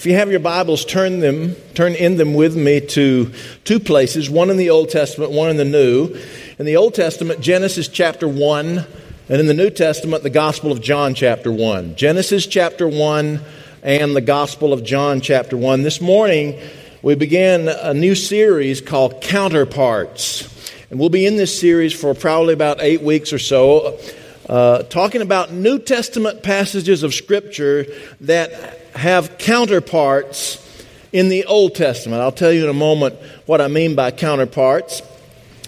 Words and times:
If 0.00 0.06
you 0.06 0.14
have 0.14 0.30
your 0.30 0.40
Bibles, 0.40 0.86
turn 0.86 1.20
them, 1.20 1.54
turn 1.74 1.94
in 1.94 2.16
them 2.16 2.32
with 2.32 2.56
me 2.56 2.80
to 2.80 3.30
two 3.64 3.78
places, 3.78 4.30
one 4.30 4.48
in 4.48 4.56
the 4.56 4.70
Old 4.70 4.88
Testament, 4.88 5.30
one 5.30 5.50
in 5.50 5.58
the 5.58 5.64
New. 5.66 6.18
In 6.58 6.64
the 6.64 6.78
Old 6.78 6.94
Testament, 6.94 7.42
Genesis 7.42 7.86
chapter 7.86 8.26
1, 8.26 8.86
and 9.28 9.40
in 9.40 9.46
the 9.46 9.52
New 9.52 9.68
Testament, 9.68 10.22
the 10.22 10.30
Gospel 10.30 10.72
of 10.72 10.80
John 10.80 11.12
chapter 11.12 11.52
1. 11.52 11.96
Genesis 11.96 12.46
chapter 12.46 12.88
1 12.88 13.42
and 13.82 14.16
the 14.16 14.22
Gospel 14.22 14.72
of 14.72 14.84
John 14.84 15.20
chapter 15.20 15.58
1. 15.58 15.82
This 15.82 16.00
morning, 16.00 16.58
we 17.02 17.14
begin 17.14 17.68
a 17.68 17.92
new 17.92 18.14
series 18.14 18.80
called 18.80 19.20
Counterparts. 19.20 20.48
And 20.90 20.98
we'll 20.98 21.10
be 21.10 21.26
in 21.26 21.36
this 21.36 21.60
series 21.60 21.92
for 21.92 22.14
probably 22.14 22.54
about 22.54 22.80
eight 22.80 23.02
weeks 23.02 23.34
or 23.34 23.38
so, 23.38 24.00
uh, 24.48 24.82
talking 24.84 25.20
about 25.20 25.52
New 25.52 25.78
Testament 25.78 26.42
passages 26.42 27.02
of 27.02 27.12
Scripture 27.12 27.84
that 28.22 28.79
have 28.94 29.38
counterparts 29.38 30.66
in 31.12 31.28
the 31.28 31.44
Old 31.44 31.74
Testament. 31.74 32.22
I'll 32.22 32.32
tell 32.32 32.52
you 32.52 32.64
in 32.64 32.70
a 32.70 32.74
moment 32.74 33.16
what 33.46 33.60
I 33.60 33.68
mean 33.68 33.94
by 33.94 34.10
counterparts. 34.10 35.02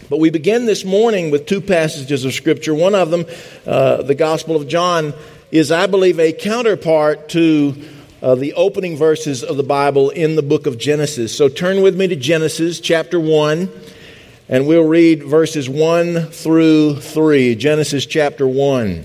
But 0.09 0.21
we 0.21 0.31
begin 0.31 0.67
this 0.67 0.85
morning 0.85 1.31
with 1.31 1.47
two 1.47 1.61
passages 1.61 2.25
of 2.25 2.35
Scripture. 2.35 2.75
One 2.75 2.95
of 2.95 3.11
them, 3.11 3.25
uh, 3.67 4.03
the 4.03 4.15
Gospel 4.15 4.57
of 4.57 4.69
John, 4.69 5.15
is, 5.51 5.73
I 5.73 5.87
believe, 5.87 6.19
a 6.19 6.33
counterpart 6.33 7.31
to 7.31 7.75
uh, 8.23 8.35
the 8.35 8.53
opening 8.55 8.97
verses 8.97 9.43
of 9.43 9.57
the 9.57 9.63
Bible 9.63 10.11
in 10.11 10.37
the 10.37 10.43
book 10.43 10.67
of 10.67 10.79
Genesis. 10.79 11.37
So 11.37 11.49
turn 11.49 11.83
with 11.83 11.97
me 11.97 12.07
to 12.09 12.17
Genesis 12.17 12.79
chapter 12.79 13.19
1, 13.19 13.71
and 14.49 14.67
we'll 14.67 14.87
read 14.87 15.25
verses 15.25 15.69
1 15.69 16.27
through 16.27 17.01
3. 17.01 17.55
Genesis 17.57 18.07
chapter 18.07 18.47
1. 18.47 19.05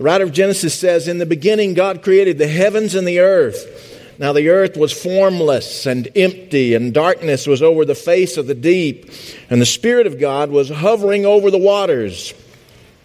The 0.00 0.04
writer 0.04 0.24
of 0.24 0.32
Genesis 0.32 0.72
says, 0.72 1.08
In 1.08 1.18
the 1.18 1.26
beginning, 1.26 1.74
God 1.74 2.02
created 2.02 2.38
the 2.38 2.48
heavens 2.48 2.94
and 2.94 3.06
the 3.06 3.18
earth. 3.18 4.16
Now 4.18 4.32
the 4.32 4.48
earth 4.48 4.74
was 4.78 4.94
formless 4.94 5.84
and 5.84 6.08
empty, 6.16 6.72
and 6.72 6.94
darkness 6.94 7.46
was 7.46 7.60
over 7.60 7.84
the 7.84 7.94
face 7.94 8.38
of 8.38 8.46
the 8.46 8.54
deep, 8.54 9.10
and 9.50 9.60
the 9.60 9.66
Spirit 9.66 10.06
of 10.06 10.18
God 10.18 10.48
was 10.48 10.70
hovering 10.70 11.26
over 11.26 11.50
the 11.50 11.58
waters. 11.58 12.32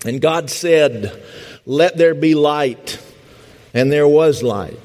And 0.05 0.21
God 0.21 0.49
said, 0.49 1.21
Let 1.65 1.97
there 1.97 2.15
be 2.15 2.33
light. 2.33 2.97
And 3.73 3.91
there 3.91 4.07
was 4.07 4.41
light. 4.41 4.79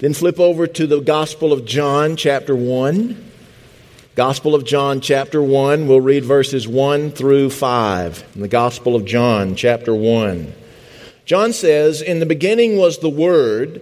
Then 0.00 0.14
flip 0.14 0.40
over 0.40 0.66
to 0.66 0.86
the 0.86 1.00
Gospel 1.00 1.52
of 1.52 1.66
John, 1.66 2.16
chapter 2.16 2.56
1. 2.56 3.27
Gospel 4.18 4.56
of 4.56 4.64
John, 4.64 5.00
chapter 5.00 5.40
1, 5.40 5.86
we'll 5.86 6.00
read 6.00 6.24
verses 6.24 6.66
1 6.66 7.12
through 7.12 7.50
5. 7.50 8.24
In 8.34 8.40
the 8.40 8.48
Gospel 8.48 8.96
of 8.96 9.04
John, 9.04 9.54
chapter 9.54 9.94
1. 9.94 10.52
John 11.24 11.52
says, 11.52 12.02
In 12.02 12.18
the 12.18 12.26
beginning 12.26 12.78
was 12.78 12.98
the 12.98 13.08
Word, 13.08 13.80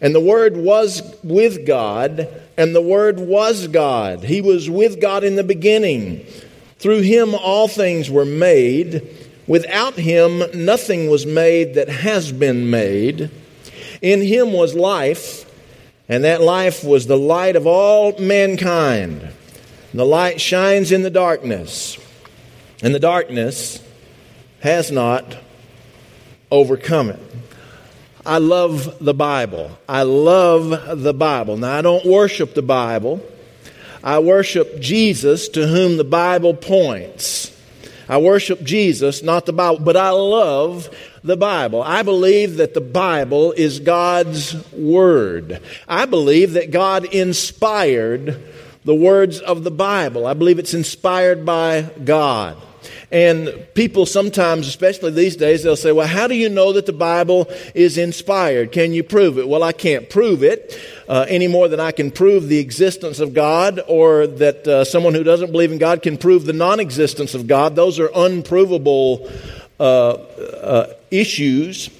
and 0.00 0.12
the 0.12 0.20
Word 0.20 0.56
was 0.56 1.00
with 1.22 1.64
God, 1.64 2.26
and 2.56 2.74
the 2.74 2.82
Word 2.82 3.20
was 3.20 3.68
God. 3.68 4.24
He 4.24 4.40
was 4.40 4.68
with 4.68 5.00
God 5.00 5.22
in 5.22 5.36
the 5.36 5.44
beginning. 5.44 6.26
Through 6.80 7.02
him 7.02 7.36
all 7.36 7.68
things 7.68 8.10
were 8.10 8.24
made. 8.24 9.08
Without 9.46 9.94
him 9.94 10.42
nothing 10.54 11.08
was 11.08 11.24
made 11.24 11.74
that 11.74 11.88
has 11.88 12.32
been 12.32 12.68
made. 12.68 13.30
In 14.02 14.22
him 14.22 14.52
was 14.52 14.74
life, 14.74 15.48
and 16.08 16.24
that 16.24 16.40
life 16.40 16.82
was 16.82 17.06
the 17.06 17.16
light 17.16 17.54
of 17.54 17.68
all 17.68 18.18
mankind. 18.18 19.34
The 19.94 20.04
light 20.04 20.40
shines 20.40 20.92
in 20.92 21.02
the 21.02 21.10
darkness, 21.10 21.98
and 22.82 22.94
the 22.94 23.00
darkness 23.00 23.82
has 24.60 24.90
not 24.90 25.38
overcome 26.50 27.10
it. 27.10 27.20
I 28.26 28.38
love 28.38 28.98
the 29.02 29.14
Bible. 29.14 29.70
I 29.88 30.02
love 30.02 31.02
the 31.02 31.14
Bible. 31.14 31.56
Now, 31.56 31.78
I 31.78 31.80
don't 31.80 32.04
worship 32.04 32.52
the 32.52 32.62
Bible. 32.62 33.24
I 34.04 34.18
worship 34.18 34.78
Jesus 34.78 35.48
to 35.50 35.66
whom 35.66 35.96
the 35.96 36.04
Bible 36.04 36.52
points. 36.52 37.56
I 38.08 38.18
worship 38.18 38.62
Jesus, 38.62 39.22
not 39.22 39.46
the 39.46 39.52
Bible, 39.52 39.80
but 39.80 39.96
I 39.96 40.10
love 40.10 40.94
the 41.24 41.36
Bible. 41.36 41.82
I 41.82 42.02
believe 42.02 42.58
that 42.58 42.74
the 42.74 42.80
Bible 42.80 43.52
is 43.52 43.80
God's 43.80 44.54
Word. 44.72 45.62
I 45.88 46.04
believe 46.04 46.52
that 46.52 46.70
God 46.70 47.06
inspired 47.06 48.42
the 48.88 48.94
words 48.94 49.38
of 49.40 49.64
the 49.64 49.70
Bible. 49.70 50.26
I 50.26 50.32
believe 50.32 50.58
it's 50.58 50.72
inspired 50.72 51.44
by 51.44 51.82
God. 52.06 52.56
And 53.10 53.66
people 53.74 54.06
sometimes, 54.06 54.66
especially 54.66 55.10
these 55.10 55.36
days, 55.36 55.62
they'll 55.62 55.76
say, 55.76 55.92
Well, 55.92 56.06
how 56.06 56.26
do 56.26 56.34
you 56.34 56.48
know 56.48 56.72
that 56.72 56.86
the 56.86 56.94
Bible 56.94 57.50
is 57.74 57.98
inspired? 57.98 58.72
Can 58.72 58.94
you 58.94 59.02
prove 59.02 59.36
it? 59.36 59.46
Well, 59.46 59.62
I 59.62 59.72
can't 59.72 60.08
prove 60.08 60.42
it 60.42 60.80
uh, 61.06 61.26
any 61.28 61.48
more 61.48 61.68
than 61.68 61.80
I 61.80 61.90
can 61.90 62.10
prove 62.10 62.48
the 62.48 62.60
existence 62.60 63.20
of 63.20 63.34
God 63.34 63.78
or 63.88 64.26
that 64.26 64.66
uh, 64.66 64.84
someone 64.86 65.12
who 65.12 65.22
doesn't 65.22 65.52
believe 65.52 65.70
in 65.70 65.76
God 65.76 66.00
can 66.00 66.16
prove 66.16 66.46
the 66.46 66.54
non 66.54 66.80
existence 66.80 67.34
of 67.34 67.46
God. 67.46 67.76
Those 67.76 68.00
are 68.00 68.08
unprovable 68.14 69.30
uh, 69.78 69.82
uh 69.82 70.94
issues. 71.10 71.90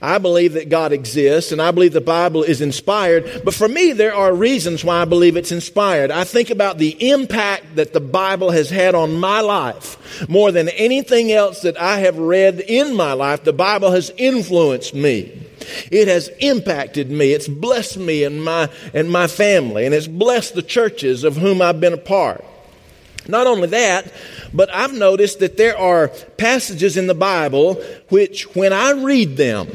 I 0.00 0.18
believe 0.18 0.52
that 0.52 0.68
God 0.68 0.92
exists 0.92 1.50
and 1.50 1.60
I 1.60 1.72
believe 1.72 1.92
the 1.92 2.00
Bible 2.00 2.44
is 2.44 2.60
inspired. 2.60 3.42
But 3.44 3.54
for 3.54 3.66
me, 3.66 3.92
there 3.92 4.14
are 4.14 4.32
reasons 4.32 4.84
why 4.84 5.02
I 5.02 5.04
believe 5.04 5.36
it's 5.36 5.50
inspired. 5.50 6.12
I 6.12 6.22
think 6.22 6.50
about 6.50 6.78
the 6.78 7.10
impact 7.10 7.76
that 7.76 7.92
the 7.92 8.00
Bible 8.00 8.50
has 8.50 8.70
had 8.70 8.94
on 8.94 9.18
my 9.18 9.40
life. 9.40 10.28
More 10.28 10.52
than 10.52 10.68
anything 10.68 11.32
else 11.32 11.62
that 11.62 11.76
I 11.80 11.98
have 12.00 12.16
read 12.16 12.60
in 12.60 12.94
my 12.94 13.12
life, 13.12 13.42
the 13.42 13.52
Bible 13.52 13.90
has 13.90 14.12
influenced 14.16 14.94
me. 14.94 15.46
It 15.90 16.06
has 16.06 16.30
impacted 16.38 17.10
me. 17.10 17.32
It's 17.32 17.48
blessed 17.48 17.96
me 17.98 18.22
and 18.22 18.44
my, 18.44 18.70
and 18.94 19.10
my 19.10 19.26
family. 19.26 19.84
And 19.84 19.94
it's 19.94 20.06
blessed 20.06 20.54
the 20.54 20.62
churches 20.62 21.24
of 21.24 21.36
whom 21.36 21.60
I've 21.60 21.80
been 21.80 21.92
a 21.92 21.98
part. 21.98 22.44
Not 23.28 23.46
only 23.46 23.68
that, 23.68 24.10
but 24.54 24.74
I've 24.74 24.94
noticed 24.94 25.40
that 25.40 25.58
there 25.58 25.78
are 25.78 26.08
passages 26.08 26.96
in 26.96 27.06
the 27.06 27.14
Bible 27.14 27.74
which, 28.08 28.54
when 28.56 28.72
I 28.72 28.92
read 28.92 29.36
them, 29.36 29.68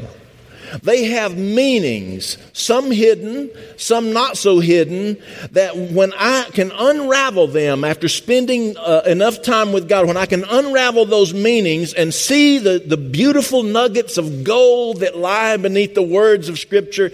they 0.82 1.04
have 1.04 1.38
meanings, 1.38 2.36
some 2.52 2.90
hidden, 2.90 3.50
some 3.76 4.12
not 4.12 4.36
so 4.36 4.58
hidden, 4.58 5.18
that 5.52 5.76
when 5.76 6.12
I 6.14 6.44
can 6.52 6.72
unravel 6.72 7.46
them 7.46 7.84
after 7.84 8.08
spending 8.08 8.76
uh, 8.76 9.02
enough 9.06 9.42
time 9.42 9.72
with 9.72 9.88
God, 9.88 10.06
when 10.06 10.16
I 10.16 10.26
can 10.26 10.44
unravel 10.44 11.04
those 11.06 11.32
meanings 11.32 11.94
and 11.94 12.12
see 12.12 12.58
the, 12.58 12.82
the 12.84 12.96
beautiful 12.96 13.62
nuggets 13.62 14.18
of 14.18 14.42
gold 14.42 15.00
that 15.00 15.16
lie 15.16 15.56
beneath 15.56 15.94
the 15.94 16.02
words 16.02 16.48
of 16.48 16.58
Scripture, 16.58 17.12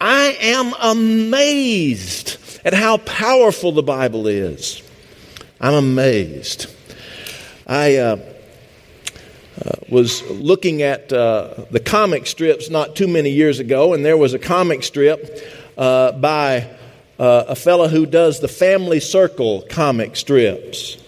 I 0.00 0.36
am 0.40 0.72
amazed 0.80 2.38
at 2.64 2.72
how 2.72 2.96
powerful 2.98 3.72
the 3.72 3.82
Bible 3.82 4.26
is. 4.26 4.83
I'm 5.60 5.74
amazed. 5.74 6.66
I 7.66 7.96
uh, 7.96 8.16
uh, 9.64 9.70
was 9.88 10.22
looking 10.28 10.82
at 10.82 11.12
uh, 11.12 11.64
the 11.70 11.78
comic 11.78 12.26
strips 12.26 12.70
not 12.70 12.96
too 12.96 13.06
many 13.06 13.30
years 13.30 13.60
ago, 13.60 13.94
and 13.94 14.04
there 14.04 14.16
was 14.16 14.34
a 14.34 14.38
comic 14.38 14.82
strip 14.82 15.38
uh, 15.78 16.12
by 16.12 16.68
uh, 17.20 17.44
a 17.48 17.54
fellow 17.54 17.86
who 17.86 18.04
does 18.04 18.40
the 18.40 18.48
Family 18.48 18.98
Circle 18.98 19.62
comic 19.70 20.16
strips. 20.16 20.98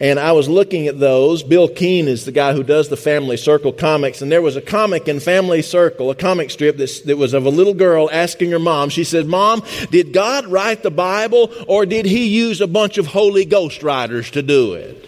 And 0.00 0.20
I 0.20 0.30
was 0.30 0.48
looking 0.48 0.86
at 0.86 1.00
those. 1.00 1.42
Bil 1.42 1.68
Keane 1.68 2.06
is 2.06 2.24
the 2.24 2.30
guy 2.30 2.52
who 2.52 2.62
does 2.62 2.88
the 2.88 2.96
Family 2.96 3.36
Circle 3.36 3.72
comics. 3.72 4.22
And 4.22 4.30
there 4.30 4.42
was 4.42 4.54
a 4.54 4.60
comic 4.60 5.08
in 5.08 5.18
Family 5.18 5.60
Circle, 5.60 6.10
a 6.10 6.14
comic 6.14 6.52
strip 6.52 6.76
that, 6.76 7.02
that 7.06 7.16
was 7.16 7.34
of 7.34 7.46
a 7.46 7.50
little 7.50 7.74
girl 7.74 8.08
asking 8.12 8.52
her 8.52 8.60
mom. 8.60 8.90
She 8.90 9.02
said, 9.02 9.26
Mom, 9.26 9.62
did 9.90 10.12
God 10.12 10.46
write 10.46 10.84
the 10.84 10.92
Bible 10.92 11.50
or 11.66 11.84
did 11.84 12.06
he 12.06 12.28
use 12.28 12.60
a 12.60 12.68
bunch 12.68 12.96
of 12.96 13.06
Holy 13.08 13.44
Ghost 13.44 13.82
writers 13.82 14.30
to 14.32 14.42
do 14.42 14.74
it? 14.74 15.06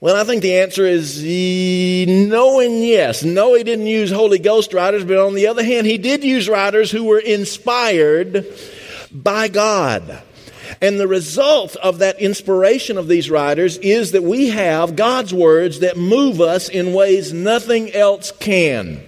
Well, 0.00 0.16
I 0.16 0.24
think 0.24 0.42
the 0.42 0.58
answer 0.58 0.84
is 0.84 1.22
no 1.22 2.60
and 2.60 2.84
yes. 2.84 3.22
No, 3.22 3.54
he 3.54 3.62
didn't 3.62 3.86
use 3.86 4.10
Holy 4.10 4.40
Ghost 4.40 4.74
writers, 4.74 5.04
but 5.04 5.16
on 5.16 5.34
the 5.34 5.46
other 5.46 5.64
hand, 5.64 5.86
he 5.86 5.98
did 5.98 6.24
use 6.24 6.48
writers 6.48 6.90
who 6.90 7.04
were 7.04 7.20
inspired 7.20 8.44
by 9.10 9.48
God. 9.48 10.20
And 10.84 11.00
the 11.00 11.08
result 11.08 11.76
of 11.76 12.00
that 12.00 12.20
inspiration 12.20 12.98
of 12.98 13.08
these 13.08 13.30
writers 13.30 13.78
is 13.78 14.12
that 14.12 14.22
we 14.22 14.50
have 14.50 14.96
God's 14.96 15.32
words 15.32 15.80
that 15.80 15.96
move 15.96 16.42
us 16.42 16.68
in 16.68 16.92
ways 16.92 17.32
nothing 17.32 17.90
else 17.94 18.32
can. 18.32 19.02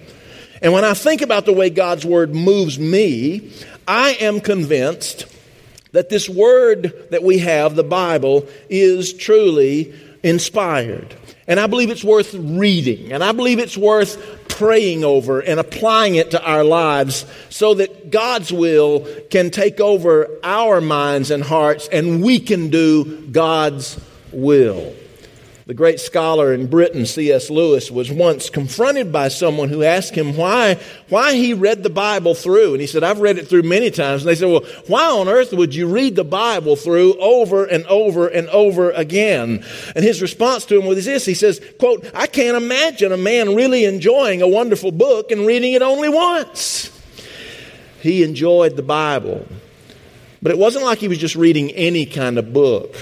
And 0.59 0.73
when 0.73 0.83
I 0.83 0.95
think 0.95 1.21
about 1.21 1.45
the 1.45 1.53
way 1.53 1.69
God's 1.69 2.03
word 2.03 2.33
moves 2.33 2.79
me, 2.79 3.51
I 3.87 4.13
am 4.13 4.39
convinced 4.39 5.27
that 5.91 6.09
this 6.09 6.27
word 6.27 6.93
that 7.11 7.21
we 7.21 7.37
have, 7.37 7.75
the 7.75 7.83
Bible, 7.83 8.47
is 8.71 9.13
truly 9.13 9.93
inspired. 10.23 11.13
And 11.45 11.59
I 11.59 11.67
believe 11.67 11.91
it's 11.91 12.03
worth 12.03 12.33
reading. 12.33 13.13
And 13.13 13.23
I 13.23 13.33
believe 13.33 13.59
it's 13.59 13.77
worth 13.77 14.36
praying 14.57 15.03
over 15.03 15.39
and 15.39 15.59
applying 15.59 16.15
it 16.15 16.31
to 16.31 16.43
our 16.43 16.63
lives 16.63 17.27
so 17.49 17.75
that 17.75 18.09
God's 18.09 18.51
will 18.51 19.07
can 19.29 19.51
take 19.51 19.79
over 19.79 20.27
our 20.43 20.81
minds 20.81 21.29
and 21.29 21.43
hearts 21.43 21.87
and 21.89 22.23
we 22.23 22.39
can 22.39 22.69
do 22.69 23.27
God's 23.27 24.01
will. 24.31 24.95
The 25.67 25.73
great 25.73 25.99
scholar 25.99 26.53
in 26.53 26.67
Britain, 26.67 27.05
C.S. 27.05 27.49
Lewis, 27.49 27.91
was 27.91 28.09
once 28.09 28.49
confronted 28.49 29.11
by 29.11 29.27
someone 29.27 29.67
who 29.67 29.83
asked 29.83 30.15
him 30.15 30.37
why, 30.37 30.79
why 31.09 31.35
he 31.35 31.53
read 31.53 31.83
the 31.83 31.89
Bible 31.89 32.35
through. 32.35 32.71
And 32.71 32.79
he 32.79 32.87
said, 32.87 33.03
I've 33.03 33.19
read 33.19 33.37
it 33.37 33.49
through 33.49 33.63
many 33.63 33.91
times. 33.91 34.21
And 34.21 34.29
they 34.29 34.35
said, 34.35 34.47
Well, 34.47 34.63
why 34.87 35.03
on 35.03 35.27
earth 35.27 35.51
would 35.51 35.75
you 35.75 35.89
read 35.89 36.15
the 36.15 36.23
Bible 36.23 36.77
through 36.77 37.15
over 37.19 37.65
and 37.65 37.85
over 37.87 38.29
and 38.29 38.47
over 38.47 38.91
again? 38.91 39.61
And 39.93 40.05
his 40.05 40.21
response 40.21 40.63
to 40.67 40.79
him 40.79 40.85
was 40.85 41.03
this 41.03 41.25
He 41.25 41.33
says, 41.33 41.59
quote, 41.77 42.09
I 42.15 42.27
can't 42.27 42.55
imagine 42.55 43.11
a 43.11 43.17
man 43.17 43.53
really 43.53 43.83
enjoying 43.83 44.41
a 44.41 44.47
wonderful 44.47 44.93
book 44.93 45.31
and 45.31 45.45
reading 45.45 45.73
it 45.73 45.81
only 45.81 46.07
once. 46.07 46.97
He 47.99 48.23
enjoyed 48.23 48.77
the 48.77 48.83
Bible. 48.83 49.45
But 50.41 50.53
it 50.53 50.57
wasn't 50.57 50.85
like 50.85 50.99
he 50.99 51.09
was 51.09 51.17
just 51.17 51.35
reading 51.35 51.71
any 51.71 52.05
kind 52.05 52.37
of 52.37 52.53
book. 52.53 52.95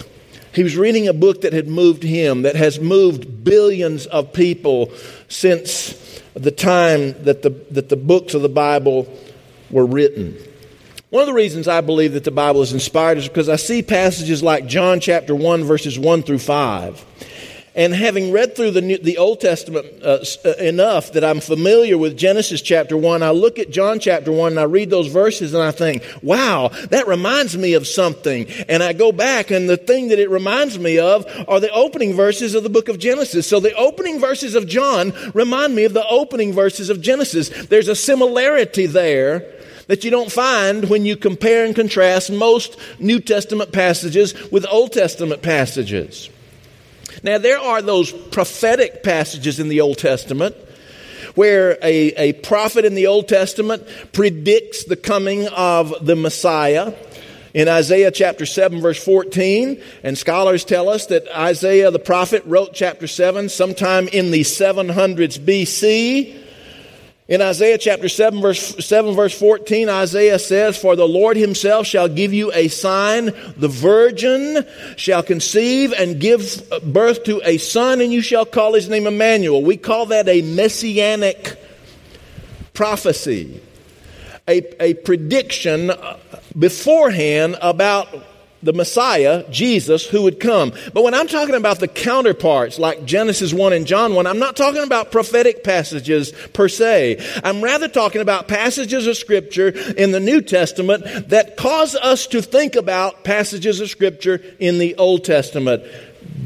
He 0.56 0.64
was 0.64 0.78
reading 0.78 1.10
a 1.10 1.14
book 1.14 1.42
that 1.42 1.52
had 1.52 1.68
moved 1.68 2.02
him, 2.02 2.44
that 2.44 2.56
has 2.56 2.80
moved 2.80 3.44
billions 3.44 4.06
of 4.06 4.32
people 4.32 4.90
since 5.28 6.22
the 6.34 6.52
time 6.52 7.14
that 7.26 7.42
the, 7.42 7.50
that 7.72 7.90
the 7.90 7.98
books 7.98 8.34
of 8.34 8.42
the 8.42 8.50
Bible 8.50 9.06
were 9.70 9.86
written. 9.86 10.38
One 11.10 11.22
of 11.22 11.28
the 11.28 11.34
reasons 11.34 11.68
I 11.68 11.82
believe 11.82 12.14
that 12.14 12.24
the 12.24 12.32
Bible 12.32 12.62
is 12.62 12.72
inspired 12.72 13.18
is 13.18 13.28
because 13.28 13.50
I 13.50 13.58
see 13.58 13.82
passages 13.82 14.42
like 14.42 14.66
John 14.66 15.02
chapter 15.02 15.36
1, 15.36 15.66
verses 15.66 16.00
1 16.00 16.24
through 16.24 16.40
5 16.40 17.06
and 17.76 17.94
having 17.94 18.32
read 18.32 18.56
through 18.56 18.72
the, 18.72 18.82
New, 18.82 18.98
the 18.98 19.18
Old 19.18 19.42
Testament 19.42 19.86
uh, 20.02 20.20
uh, 20.46 20.54
enough 20.54 21.12
that 21.12 21.26
I'm 21.26 21.42
familiar 21.42 21.98
with 21.98 22.18
Genesis 22.18 22.62
chapter 22.62 22.96
1, 22.96 23.22
I 23.22 23.32
look 23.32 23.60
at 23.60 23.70
John 23.70 24.00
chapter 24.00 24.32
1 24.32 24.54
and 24.54 24.60
I 24.60 24.64
read 24.64 24.90
those 24.90 25.08
verses 25.08 25.54
and 25.54 25.62
I 25.62 25.72
think, 25.72 26.04
wow, 26.24 26.70
that 26.90 27.08
reminds 27.08 27.58
me 27.58 27.74
of 27.74 27.86
something. 27.86 28.50
And 28.70 28.82
I 28.82 28.94
go 28.94 29.12
back 29.12 29.52
and 29.52 29.70
the 29.70 29.78
thing 29.78 30.08
that 30.08 30.20
it 30.20 30.30
reminds 30.30 30.80
me 30.80 31.00
of 31.00 31.26
are 31.50 31.60
the 31.60 31.72
opening 31.72 32.14
verses 32.14 32.56
of 32.56 32.64
the 32.64 32.70
book 32.70 32.88
of 32.88 32.98
Genesis. 32.98 33.46
So 33.46 33.60
the 33.60 33.74
opening 33.74 34.20
verses 34.20 34.56
of 34.56 34.68
John 34.68 35.14
remind 35.34 35.76
me 35.76 35.84
of 35.84 35.94
the 35.94 36.08
opening 36.08 36.54
verses 36.54 36.90
of 36.90 37.02
Genesis. 37.02 37.50
There's 37.68 37.90
a 37.90 37.96
similarity 37.96 38.86
there 38.86 39.52
that 39.88 40.04
you 40.04 40.12
don't 40.12 40.32
find 40.32 40.90
when 40.90 41.06
you 41.06 41.18
compare 41.18 41.66
and 41.66 41.76
contrast 41.76 42.32
most 42.32 42.78
New 43.00 43.20
Testament 43.20 43.72
passages 43.72 44.34
with 44.50 44.66
Old 44.72 44.94
Testament 44.94 45.42
passages. 45.42 46.30
Now, 47.26 47.40
there 47.40 47.58
are 47.58 47.82
those 47.82 48.12
prophetic 48.12 49.02
passages 49.02 49.60
in 49.60 49.68
the 49.68 49.82
Old 49.82 49.98
Testament 49.98 50.56
where 51.34 51.72
a, 51.82 52.14
a 52.30 52.34
prophet 52.34 52.86
in 52.86 52.94
the 52.94 53.08
Old 53.08 53.28
Testament 53.28 53.84
predicts 54.14 54.84
the 54.84 54.96
coming 54.96 55.48
of 55.48 56.06
the 56.06 56.16
Messiah. 56.16 56.94
In 57.56 57.68
Isaiah 57.68 58.12
chapter 58.12 58.46
7, 58.46 58.80
verse 58.80 59.04
14, 59.04 59.82
and 60.04 60.16
scholars 60.16 60.64
tell 60.64 60.88
us 60.88 61.08
that 61.08 61.28
Isaiah 61.36 61.90
the 61.90 61.98
prophet 61.98 62.44
wrote 62.46 62.74
chapter 62.74 63.08
7 63.08 63.50
sometime 63.50 64.08
in 64.08 64.30
the 64.30 64.42
700s 64.42 65.40
BC. 65.40 66.45
In 67.28 67.42
Isaiah 67.42 67.80
chapter 67.80 68.08
7 68.08 68.40
verse, 68.40 68.86
7 68.86 69.16
verse 69.16 69.38
14, 69.38 69.90
Isaiah 69.90 70.38
says, 70.38 70.78
For 70.78 70.96
the 70.96 71.08
Lord 71.08 71.38
himself 71.38 71.88
shall 71.88 72.08
give 72.08 72.34
you 72.34 72.52
a 72.54 72.68
sign. 72.68 73.32
The 73.58 73.68
virgin 73.68 74.64
shall 74.96 75.24
conceive 75.24 75.92
and 75.92 76.20
give 76.20 76.62
birth 76.84 77.24
to 77.24 77.42
a 77.44 77.58
son, 77.58 78.00
and 78.00 78.14
you 78.14 78.22
shall 78.22 78.46
call 78.46 78.76
his 78.76 78.90
name 78.90 79.08
Emmanuel. 79.08 79.64
We 79.64 79.76
call 79.76 80.06
that 80.08 80.30
a 80.30 80.44
messianic 80.44 81.60
prophecy, 82.74 83.60
a, 84.48 84.84
a 84.84 84.94
prediction 84.94 85.92
beforehand 86.58 87.58
about 87.60 88.08
the 88.64 88.74
Messiah, 88.74 89.44
Jesus, 89.52 90.06
who 90.06 90.24
would 90.24 90.40
come. 90.40 90.74
But 90.94 91.04
when 91.04 91.14
I'm 91.14 91.28
talking 91.28 91.56
about 91.56 91.80
the 91.80 91.88
counterparts, 91.88 92.80
like 92.80 93.06
Genesis 93.06 93.54
1 93.54 93.74
and 93.74 93.86
John 93.86 94.16
1, 94.16 94.26
I'm 94.26 94.40
not 94.40 94.56
talking 94.56 94.84
about 94.84 95.12
prophetic 95.12 95.64
passages 95.64 96.32
per 96.54 96.68
se. 96.68 97.24
I'm 97.44 97.64
rather 97.64 97.88
talking 97.88 98.22
about 98.22 98.48
passages 98.48 99.08
of 99.08 99.18
Scripture 99.18 99.70
in 99.70 100.12
the 100.12 100.20
New 100.20 100.42
Testament 100.42 101.30
that 101.30 101.58
cause 101.58 101.96
us 101.96 102.28
to 102.28 102.42
think 102.42 102.76
about 102.76 103.24
passages 103.24 103.82
of 103.82 103.90
Scripture 103.90 104.42
in 104.60 104.80
the 104.80 104.96
Old 104.96 105.24
Testament. 105.24 105.84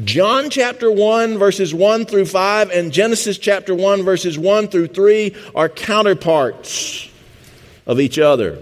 John 0.04 0.50
chapter 0.50 0.92
1, 0.92 1.38
verses 1.38 1.74
1 1.74 2.06
through 2.06 2.26
5, 2.26 2.72
and 2.72 2.92
Genesis 2.92 3.38
chapter 3.38 3.74
1, 3.74 4.04
verses 4.04 4.38
1 4.38 4.68
through 4.68 4.88
3 4.88 5.36
are 5.56 5.70
counterparts 5.70 7.10
of 7.86 8.00
each 8.00 8.20
other. 8.20 8.62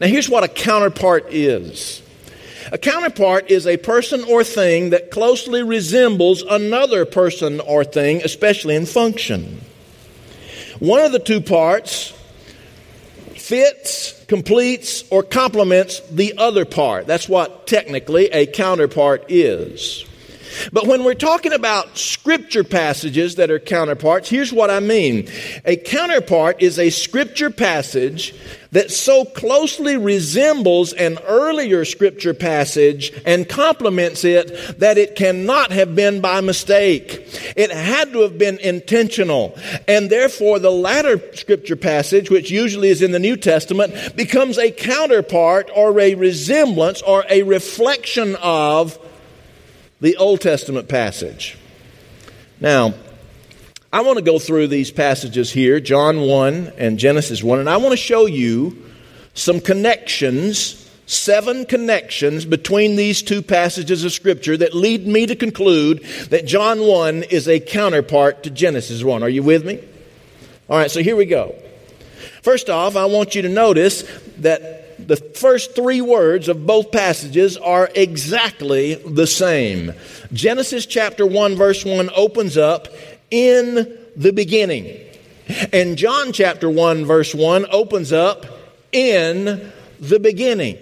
Now, 0.00 0.08
here's 0.08 0.28
what 0.28 0.44
a 0.44 0.48
counterpart 0.48 1.26
is 1.30 2.01
a 2.70 2.78
counterpart 2.78 3.50
is 3.50 3.66
a 3.66 3.76
person 3.76 4.22
or 4.24 4.44
thing 4.44 4.90
that 4.90 5.10
closely 5.10 5.62
resembles 5.62 6.42
another 6.42 7.04
person 7.04 7.60
or 7.60 7.84
thing, 7.84 8.22
especially 8.22 8.76
in 8.76 8.86
function. 8.86 9.60
One 10.78 11.00
of 11.00 11.12
the 11.12 11.18
two 11.18 11.40
parts 11.40 12.12
fits, 13.34 14.24
completes, 14.26 15.04
or 15.10 15.22
complements 15.22 16.00
the 16.10 16.34
other 16.38 16.64
part. 16.64 17.06
That's 17.06 17.28
what 17.28 17.66
technically 17.66 18.26
a 18.26 18.46
counterpart 18.46 19.24
is. 19.28 20.04
But 20.72 20.86
when 20.86 21.04
we're 21.04 21.14
talking 21.14 21.52
about 21.52 21.98
scripture 21.98 22.64
passages 22.64 23.36
that 23.36 23.50
are 23.50 23.58
counterparts, 23.58 24.28
here's 24.28 24.52
what 24.52 24.70
I 24.70 24.80
mean. 24.80 25.28
A 25.64 25.76
counterpart 25.76 26.62
is 26.62 26.78
a 26.78 26.90
scripture 26.90 27.50
passage 27.50 28.34
that 28.72 28.90
so 28.90 29.24
closely 29.24 29.96
resembles 29.96 30.94
an 30.94 31.18
earlier 31.26 31.84
scripture 31.84 32.34
passage 32.34 33.12
and 33.26 33.48
complements 33.48 34.24
it 34.24 34.78
that 34.78 34.96
it 34.98 35.14
cannot 35.14 35.70
have 35.70 35.94
been 35.94 36.20
by 36.20 36.40
mistake. 36.40 37.22
It 37.54 37.70
had 37.70 38.12
to 38.12 38.20
have 38.20 38.38
been 38.38 38.58
intentional. 38.58 39.56
And 39.86 40.08
therefore, 40.08 40.58
the 40.58 40.70
latter 40.70 41.20
scripture 41.34 41.76
passage, 41.76 42.30
which 42.30 42.50
usually 42.50 42.88
is 42.88 43.02
in 43.02 43.12
the 43.12 43.18
New 43.18 43.36
Testament, 43.36 44.16
becomes 44.16 44.56
a 44.58 44.70
counterpart 44.70 45.70
or 45.76 45.98
a 46.00 46.14
resemblance 46.14 47.02
or 47.02 47.24
a 47.28 47.42
reflection 47.42 48.36
of 48.36 48.98
the 50.02 50.16
Old 50.16 50.40
Testament 50.40 50.88
passage. 50.88 51.56
Now, 52.60 52.92
I 53.92 54.00
want 54.00 54.18
to 54.18 54.24
go 54.24 54.40
through 54.40 54.66
these 54.66 54.90
passages 54.90 55.52
here, 55.52 55.78
John 55.78 56.22
1 56.22 56.72
and 56.76 56.98
Genesis 56.98 57.42
1, 57.42 57.60
and 57.60 57.70
I 57.70 57.76
want 57.76 57.92
to 57.92 57.96
show 57.96 58.26
you 58.26 58.84
some 59.34 59.60
connections, 59.60 60.90
seven 61.06 61.64
connections 61.66 62.44
between 62.44 62.96
these 62.96 63.22
two 63.22 63.42
passages 63.42 64.04
of 64.04 64.10
Scripture 64.10 64.56
that 64.56 64.74
lead 64.74 65.06
me 65.06 65.24
to 65.26 65.36
conclude 65.36 66.02
that 66.30 66.46
John 66.46 66.80
1 66.80 67.22
is 67.24 67.46
a 67.46 67.60
counterpart 67.60 68.42
to 68.42 68.50
Genesis 68.50 69.04
1. 69.04 69.22
Are 69.22 69.28
you 69.28 69.44
with 69.44 69.64
me? 69.64 69.78
All 70.68 70.78
right, 70.78 70.90
so 70.90 71.00
here 71.00 71.14
we 71.14 71.26
go. 71.26 71.54
First 72.42 72.68
off, 72.68 72.96
I 72.96 73.04
want 73.04 73.36
you 73.36 73.42
to 73.42 73.48
notice 73.48 74.02
that 74.38 74.81
the 75.06 75.16
first 75.16 75.74
three 75.74 76.00
words 76.00 76.48
of 76.48 76.66
both 76.66 76.92
passages 76.92 77.56
are 77.56 77.90
exactly 77.94 78.94
the 78.94 79.26
same. 79.26 79.92
Genesis 80.32 80.86
chapter 80.86 81.26
1, 81.26 81.56
verse 81.56 81.84
1 81.84 82.10
opens 82.14 82.56
up 82.56 82.88
in 83.30 83.98
the 84.16 84.32
beginning. 84.32 84.98
And 85.72 85.96
John 85.96 86.32
chapter 86.32 86.70
1, 86.70 87.04
verse 87.04 87.34
1 87.34 87.66
opens 87.70 88.12
up 88.12 88.46
in 88.92 89.72
the 90.00 90.18
beginning. 90.18 90.78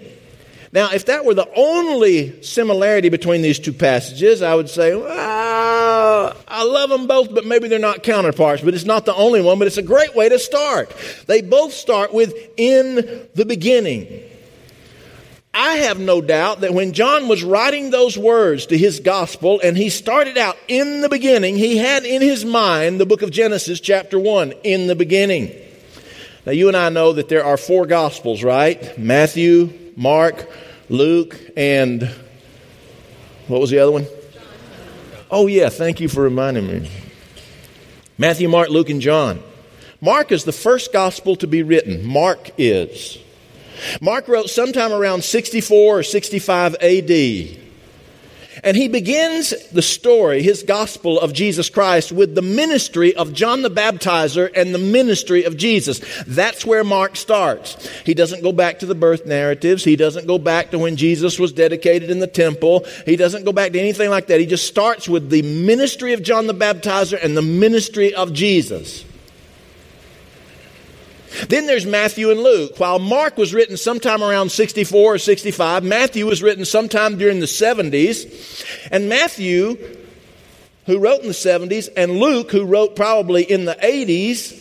Now, 0.73 0.91
if 0.93 1.05
that 1.05 1.25
were 1.25 1.33
the 1.33 1.49
only 1.53 2.41
similarity 2.41 3.09
between 3.09 3.41
these 3.41 3.59
two 3.59 3.73
passages, 3.73 4.41
I 4.41 4.55
would 4.55 4.69
say, 4.69 4.95
well, 4.95 6.35
I 6.47 6.63
love 6.63 6.89
them 6.89 7.07
both, 7.07 7.33
but 7.33 7.45
maybe 7.45 7.67
they're 7.67 7.77
not 7.77 8.03
counterparts. 8.03 8.63
But 8.63 8.73
it's 8.73 8.85
not 8.85 9.05
the 9.05 9.15
only 9.15 9.41
one, 9.41 9.59
but 9.59 9.67
it's 9.67 9.77
a 9.77 9.83
great 9.83 10.15
way 10.15 10.29
to 10.29 10.39
start. 10.39 10.95
They 11.27 11.41
both 11.41 11.73
start 11.73 12.13
with 12.13 12.33
in 12.55 13.27
the 13.35 13.45
beginning. 13.45 14.23
I 15.53 15.75
have 15.77 15.99
no 15.99 16.21
doubt 16.21 16.61
that 16.61 16.73
when 16.73 16.93
John 16.93 17.27
was 17.27 17.43
writing 17.43 17.89
those 17.89 18.17
words 18.17 18.67
to 18.67 18.77
his 18.77 19.01
gospel 19.01 19.59
and 19.61 19.75
he 19.75 19.89
started 19.89 20.37
out 20.37 20.57
in 20.69 21.01
the 21.01 21.09
beginning, 21.09 21.57
he 21.57 21.75
had 21.75 22.05
in 22.05 22.21
his 22.21 22.45
mind 22.45 23.01
the 23.01 23.05
book 23.05 23.21
of 23.21 23.31
Genesis, 23.31 23.81
chapter 23.81 24.17
1, 24.17 24.53
in 24.63 24.87
the 24.87 24.95
beginning. 24.95 25.53
Now, 26.45 26.53
you 26.53 26.69
and 26.69 26.77
I 26.77 26.87
know 26.87 27.11
that 27.11 27.27
there 27.27 27.43
are 27.43 27.57
four 27.57 27.85
gospels, 27.85 28.45
right? 28.45 28.97
Matthew, 28.97 29.90
Mark, 30.01 30.49
Luke, 30.89 31.39
and 31.55 32.09
what 33.47 33.61
was 33.61 33.69
the 33.69 33.77
other 33.77 33.91
one? 33.91 34.07
Oh, 35.29 35.45
yeah, 35.45 35.69
thank 35.69 35.99
you 35.99 36.09
for 36.09 36.23
reminding 36.23 36.65
me. 36.65 36.89
Matthew, 38.17 38.49
Mark, 38.49 38.69
Luke, 38.69 38.89
and 38.89 38.99
John. 38.99 39.43
Mark 40.01 40.31
is 40.31 40.43
the 40.43 40.51
first 40.51 40.91
gospel 40.91 41.35
to 41.35 41.45
be 41.45 41.61
written. 41.61 42.03
Mark 42.03 42.49
is. 42.57 43.19
Mark 44.01 44.27
wrote 44.27 44.49
sometime 44.49 44.91
around 44.91 45.23
64 45.23 45.99
or 45.99 46.01
65 46.01 46.73
AD. 46.81 47.60
And 48.63 48.77
he 48.77 48.87
begins 48.87 49.53
the 49.69 49.81
story, 49.81 50.43
his 50.43 50.61
gospel 50.61 51.19
of 51.19 51.33
Jesus 51.33 51.69
Christ, 51.69 52.11
with 52.11 52.35
the 52.35 52.43
ministry 52.43 53.15
of 53.15 53.33
John 53.33 53.63
the 53.63 53.71
Baptizer 53.71 54.51
and 54.55 54.73
the 54.73 54.79
ministry 54.79 55.43
of 55.45 55.57
Jesus. 55.57 55.99
That's 56.27 56.63
where 56.65 56.83
Mark 56.83 57.15
starts. 57.15 57.89
He 58.05 58.13
doesn't 58.13 58.43
go 58.43 58.51
back 58.51 58.79
to 58.79 58.85
the 58.85 58.93
birth 58.93 59.25
narratives. 59.25 59.83
He 59.83 59.95
doesn't 59.95 60.27
go 60.27 60.37
back 60.37 60.71
to 60.71 60.79
when 60.79 60.95
Jesus 60.95 61.39
was 61.39 61.51
dedicated 61.51 62.11
in 62.11 62.19
the 62.19 62.27
temple. 62.27 62.85
He 63.05 63.15
doesn't 63.15 63.45
go 63.45 63.51
back 63.51 63.71
to 63.71 63.79
anything 63.79 64.11
like 64.11 64.27
that. 64.27 64.39
He 64.39 64.45
just 64.45 64.67
starts 64.67 65.09
with 65.09 65.29
the 65.29 65.41
ministry 65.41 66.13
of 66.13 66.21
John 66.21 66.45
the 66.45 66.53
Baptizer 66.53 67.21
and 67.23 67.35
the 67.35 67.41
ministry 67.41 68.13
of 68.13 68.31
Jesus. 68.31 69.05
Then 71.47 71.65
there's 71.65 71.85
Matthew 71.85 72.31
and 72.31 72.41
Luke. 72.41 72.79
While 72.79 72.99
Mark 72.99 73.37
was 73.37 73.53
written 73.53 73.77
sometime 73.77 74.23
around 74.23 74.51
64 74.51 75.15
or 75.15 75.17
65, 75.17 75.83
Matthew 75.83 76.25
was 76.25 76.43
written 76.43 76.65
sometime 76.65 77.17
during 77.17 77.39
the 77.39 77.45
70s. 77.45 78.89
And 78.91 79.09
Matthew, 79.09 79.77
who 80.85 80.99
wrote 80.99 81.21
in 81.21 81.27
the 81.27 81.33
70s, 81.33 81.89
and 81.95 82.19
Luke, 82.19 82.51
who 82.51 82.65
wrote 82.65 82.95
probably 82.95 83.43
in 83.43 83.65
the 83.65 83.75
80s, 83.75 84.59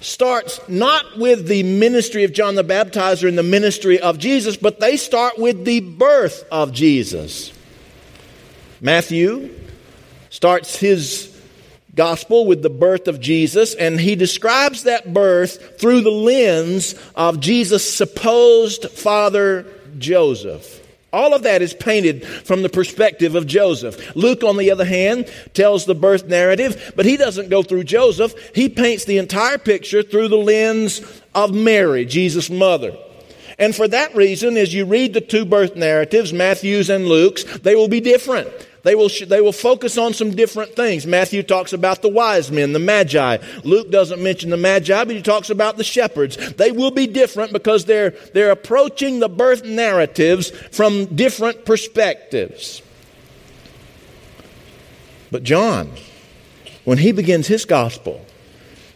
starts 0.00 0.60
not 0.68 1.18
with 1.18 1.46
the 1.46 1.62
ministry 1.62 2.24
of 2.24 2.32
John 2.32 2.54
the 2.54 2.64
Baptizer 2.64 3.28
and 3.28 3.36
the 3.36 3.42
ministry 3.42 4.00
of 4.00 4.18
Jesus, 4.18 4.56
but 4.56 4.80
they 4.80 4.96
start 4.96 5.38
with 5.38 5.64
the 5.64 5.80
birth 5.80 6.44
of 6.50 6.72
Jesus. 6.72 7.52
Matthew 8.80 9.54
starts 10.30 10.76
his 10.76 11.29
gospel 12.00 12.46
with 12.46 12.62
the 12.62 12.70
birth 12.70 13.08
of 13.08 13.20
Jesus, 13.20 13.74
and 13.74 14.00
he 14.00 14.16
describes 14.16 14.84
that 14.84 15.12
birth 15.12 15.78
through 15.78 16.00
the 16.00 16.10
lens 16.10 16.94
of 17.14 17.40
Jesus' 17.40 17.94
supposed 17.94 18.90
father, 18.90 19.66
Joseph. 19.98 20.78
All 21.12 21.34
of 21.34 21.42
that 21.42 21.60
is 21.60 21.74
painted 21.74 22.24
from 22.24 22.62
the 22.62 22.70
perspective 22.70 23.34
of 23.34 23.46
Joseph. 23.46 24.16
Luke, 24.16 24.42
on 24.42 24.56
the 24.56 24.70
other 24.70 24.86
hand, 24.86 25.30
tells 25.52 25.84
the 25.84 25.94
birth 25.94 26.24
narrative, 26.26 26.94
but 26.96 27.04
he 27.04 27.18
doesn't 27.18 27.50
go 27.50 27.62
through 27.62 27.84
Joseph. 27.84 28.34
He 28.54 28.70
paints 28.70 29.04
the 29.04 29.18
entire 29.18 29.58
picture 29.58 30.02
through 30.02 30.28
the 30.28 30.38
lens 30.38 31.02
of 31.34 31.52
Mary, 31.52 32.06
Jesus' 32.06 32.48
mother. 32.48 32.96
And 33.58 33.76
for 33.76 33.86
that 33.86 34.16
reason, 34.16 34.56
as 34.56 34.72
you 34.72 34.86
read 34.86 35.12
the 35.12 35.20
two 35.20 35.44
birth 35.44 35.76
narratives, 35.76 36.32
Matthew's 36.32 36.88
and 36.88 37.08
Luke's, 37.08 37.44
they 37.58 37.74
will 37.74 37.88
be 37.88 38.00
different. 38.00 38.48
They 38.82 38.94
will, 38.94 39.10
they 39.26 39.40
will 39.40 39.52
focus 39.52 39.98
on 39.98 40.14
some 40.14 40.30
different 40.30 40.74
things. 40.74 41.06
Matthew 41.06 41.42
talks 41.42 41.72
about 41.72 42.02
the 42.02 42.08
wise 42.08 42.50
men, 42.50 42.72
the 42.72 42.78
magi. 42.78 43.38
Luke 43.62 43.90
doesn't 43.90 44.22
mention 44.22 44.50
the 44.50 44.56
magi, 44.56 45.04
but 45.04 45.14
he 45.14 45.22
talks 45.22 45.50
about 45.50 45.76
the 45.76 45.84
shepherds. 45.84 46.36
They 46.54 46.72
will 46.72 46.90
be 46.90 47.06
different 47.06 47.52
because 47.52 47.84
they're, 47.84 48.10
they're 48.32 48.50
approaching 48.50 49.20
the 49.20 49.28
birth 49.28 49.64
narratives 49.64 50.50
from 50.72 51.06
different 51.06 51.64
perspectives. 51.64 52.82
But 55.30 55.42
John, 55.42 55.92
when 56.84 56.98
he 56.98 57.12
begins 57.12 57.46
his 57.46 57.64
gospel, 57.64 58.24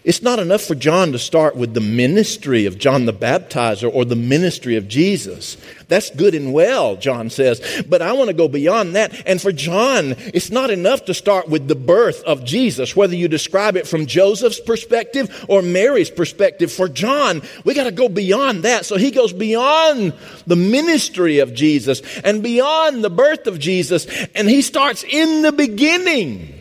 it's 0.04 0.20
not 0.20 0.38
enough 0.38 0.60
for 0.60 0.74
John 0.74 1.12
to 1.12 1.18
start 1.18 1.56
with 1.56 1.72
the 1.72 1.80
ministry 1.80 2.66
of 2.66 2.78
John 2.78 3.06
the 3.06 3.12
Baptizer 3.12 3.90
or 3.92 4.04
the 4.04 4.14
ministry 4.14 4.76
of 4.76 4.86
Jesus. 4.86 5.56
That's 5.88 6.10
good 6.10 6.34
and 6.34 6.52
well, 6.52 6.96
John 6.96 7.30
says. 7.30 7.82
But 7.88 8.02
I 8.02 8.12
want 8.12 8.28
to 8.28 8.34
go 8.34 8.46
beyond 8.46 8.96
that. 8.96 9.26
And 9.26 9.40
for 9.40 9.50
John, 9.50 10.14
it's 10.18 10.50
not 10.50 10.70
enough 10.70 11.06
to 11.06 11.14
start 11.14 11.48
with 11.48 11.68
the 11.68 11.74
birth 11.74 12.22
of 12.24 12.44
Jesus, 12.44 12.94
whether 12.94 13.16
you 13.16 13.28
describe 13.28 13.76
it 13.76 13.86
from 13.86 14.04
Joseph's 14.04 14.60
perspective 14.60 15.46
or 15.48 15.62
Mary's 15.62 16.10
perspective. 16.10 16.70
For 16.70 16.86
John, 16.88 17.40
we 17.64 17.72
got 17.72 17.84
to 17.84 17.90
go 17.90 18.10
beyond 18.10 18.64
that. 18.64 18.84
So 18.84 18.98
he 18.98 19.10
goes 19.10 19.32
beyond 19.32 20.12
the 20.46 20.56
ministry 20.56 21.38
of 21.38 21.54
Jesus 21.54 22.02
and 22.18 22.42
beyond 22.42 23.02
the 23.02 23.10
birth 23.10 23.46
of 23.46 23.58
Jesus. 23.58 24.06
And 24.34 24.50
he 24.50 24.60
starts 24.60 25.02
in 25.02 25.40
the 25.40 25.52
beginning. 25.52 26.60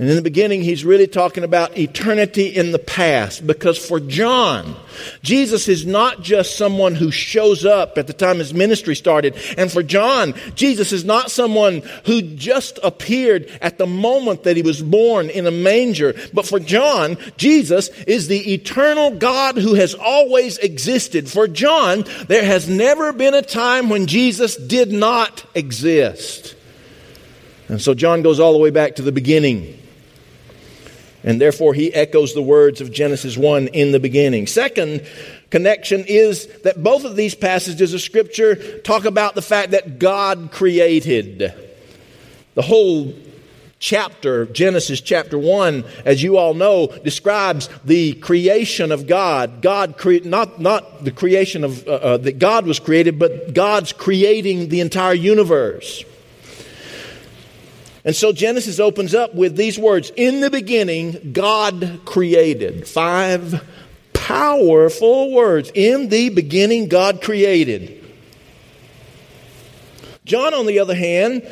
And 0.00 0.08
in 0.08 0.16
the 0.16 0.22
beginning, 0.22 0.62
he's 0.62 0.82
really 0.82 1.06
talking 1.06 1.44
about 1.44 1.76
eternity 1.76 2.46
in 2.46 2.72
the 2.72 2.78
past 2.78 3.46
because 3.46 3.76
for 3.76 4.00
John, 4.00 4.74
Jesus 5.22 5.68
is 5.68 5.84
not 5.84 6.22
just 6.22 6.56
someone 6.56 6.94
who 6.94 7.10
shows 7.10 7.66
up 7.66 7.98
at 7.98 8.06
the 8.06 8.14
time 8.14 8.38
his 8.38 8.54
ministry 8.54 8.96
started. 8.96 9.36
And 9.58 9.70
for 9.70 9.82
John, 9.82 10.32
Jesus 10.54 10.94
is 10.94 11.04
not 11.04 11.30
someone 11.30 11.82
who 12.06 12.22
just 12.22 12.78
appeared 12.82 13.50
at 13.60 13.76
the 13.76 13.86
moment 13.86 14.44
that 14.44 14.56
he 14.56 14.62
was 14.62 14.80
born 14.80 15.28
in 15.28 15.46
a 15.46 15.50
manger. 15.50 16.14
But 16.32 16.46
for 16.46 16.58
John, 16.58 17.18
Jesus 17.36 17.90
is 18.06 18.26
the 18.26 18.54
eternal 18.54 19.10
God 19.10 19.58
who 19.58 19.74
has 19.74 19.92
always 19.92 20.56
existed. 20.56 21.28
For 21.28 21.46
John, 21.46 22.06
there 22.26 22.46
has 22.46 22.70
never 22.70 23.12
been 23.12 23.34
a 23.34 23.42
time 23.42 23.90
when 23.90 24.06
Jesus 24.06 24.56
did 24.56 24.92
not 24.92 25.44
exist. 25.54 26.54
And 27.68 27.82
so 27.82 27.92
John 27.92 28.22
goes 28.22 28.40
all 28.40 28.54
the 28.54 28.58
way 28.58 28.70
back 28.70 28.96
to 28.96 29.02
the 29.02 29.12
beginning. 29.12 29.76
And 31.22 31.40
therefore, 31.40 31.74
he 31.74 31.92
echoes 31.92 32.34
the 32.34 32.42
words 32.42 32.80
of 32.80 32.90
Genesis 32.90 33.36
1 33.36 33.68
in 33.68 33.92
the 33.92 34.00
beginning. 34.00 34.46
Second 34.46 35.06
connection 35.50 36.04
is 36.06 36.46
that 36.62 36.82
both 36.82 37.04
of 37.04 37.16
these 37.16 37.34
passages 37.34 37.92
of 37.92 38.00
Scripture 38.00 38.78
talk 38.80 39.04
about 39.04 39.34
the 39.34 39.42
fact 39.42 39.72
that 39.72 39.98
God 39.98 40.50
created. 40.52 41.52
The 42.54 42.62
whole 42.62 43.14
chapter, 43.80 44.44
Genesis 44.46 45.00
chapter 45.00 45.38
1, 45.38 45.84
as 46.04 46.22
you 46.22 46.36
all 46.36 46.54
know, 46.54 46.86
describes 46.86 47.68
the 47.84 48.12
creation 48.14 48.92
of 48.92 49.06
God. 49.06 49.62
God, 49.62 49.96
cre- 49.96 50.24
not, 50.24 50.60
not 50.60 51.04
the 51.04 51.10
creation 51.10 51.64
of, 51.64 51.86
uh, 51.88 51.92
uh, 51.92 52.16
that 52.18 52.38
God 52.38 52.66
was 52.66 52.78
created, 52.78 53.18
but 53.18 53.52
God's 53.54 53.92
creating 53.92 54.68
the 54.68 54.80
entire 54.80 55.14
universe. 55.14 56.04
And 58.04 58.16
so 58.16 58.32
Genesis 58.32 58.80
opens 58.80 59.14
up 59.14 59.34
with 59.34 59.56
these 59.56 59.78
words 59.78 60.10
In 60.16 60.40
the 60.40 60.50
beginning, 60.50 61.32
God 61.32 62.00
created. 62.04 62.88
Five 62.88 63.64
powerful 64.12 65.32
words. 65.32 65.70
In 65.74 66.08
the 66.08 66.28
beginning, 66.30 66.88
God 66.88 67.22
created. 67.22 67.96
John, 70.24 70.54
on 70.54 70.66
the 70.66 70.78
other 70.78 70.94
hand, 70.94 71.46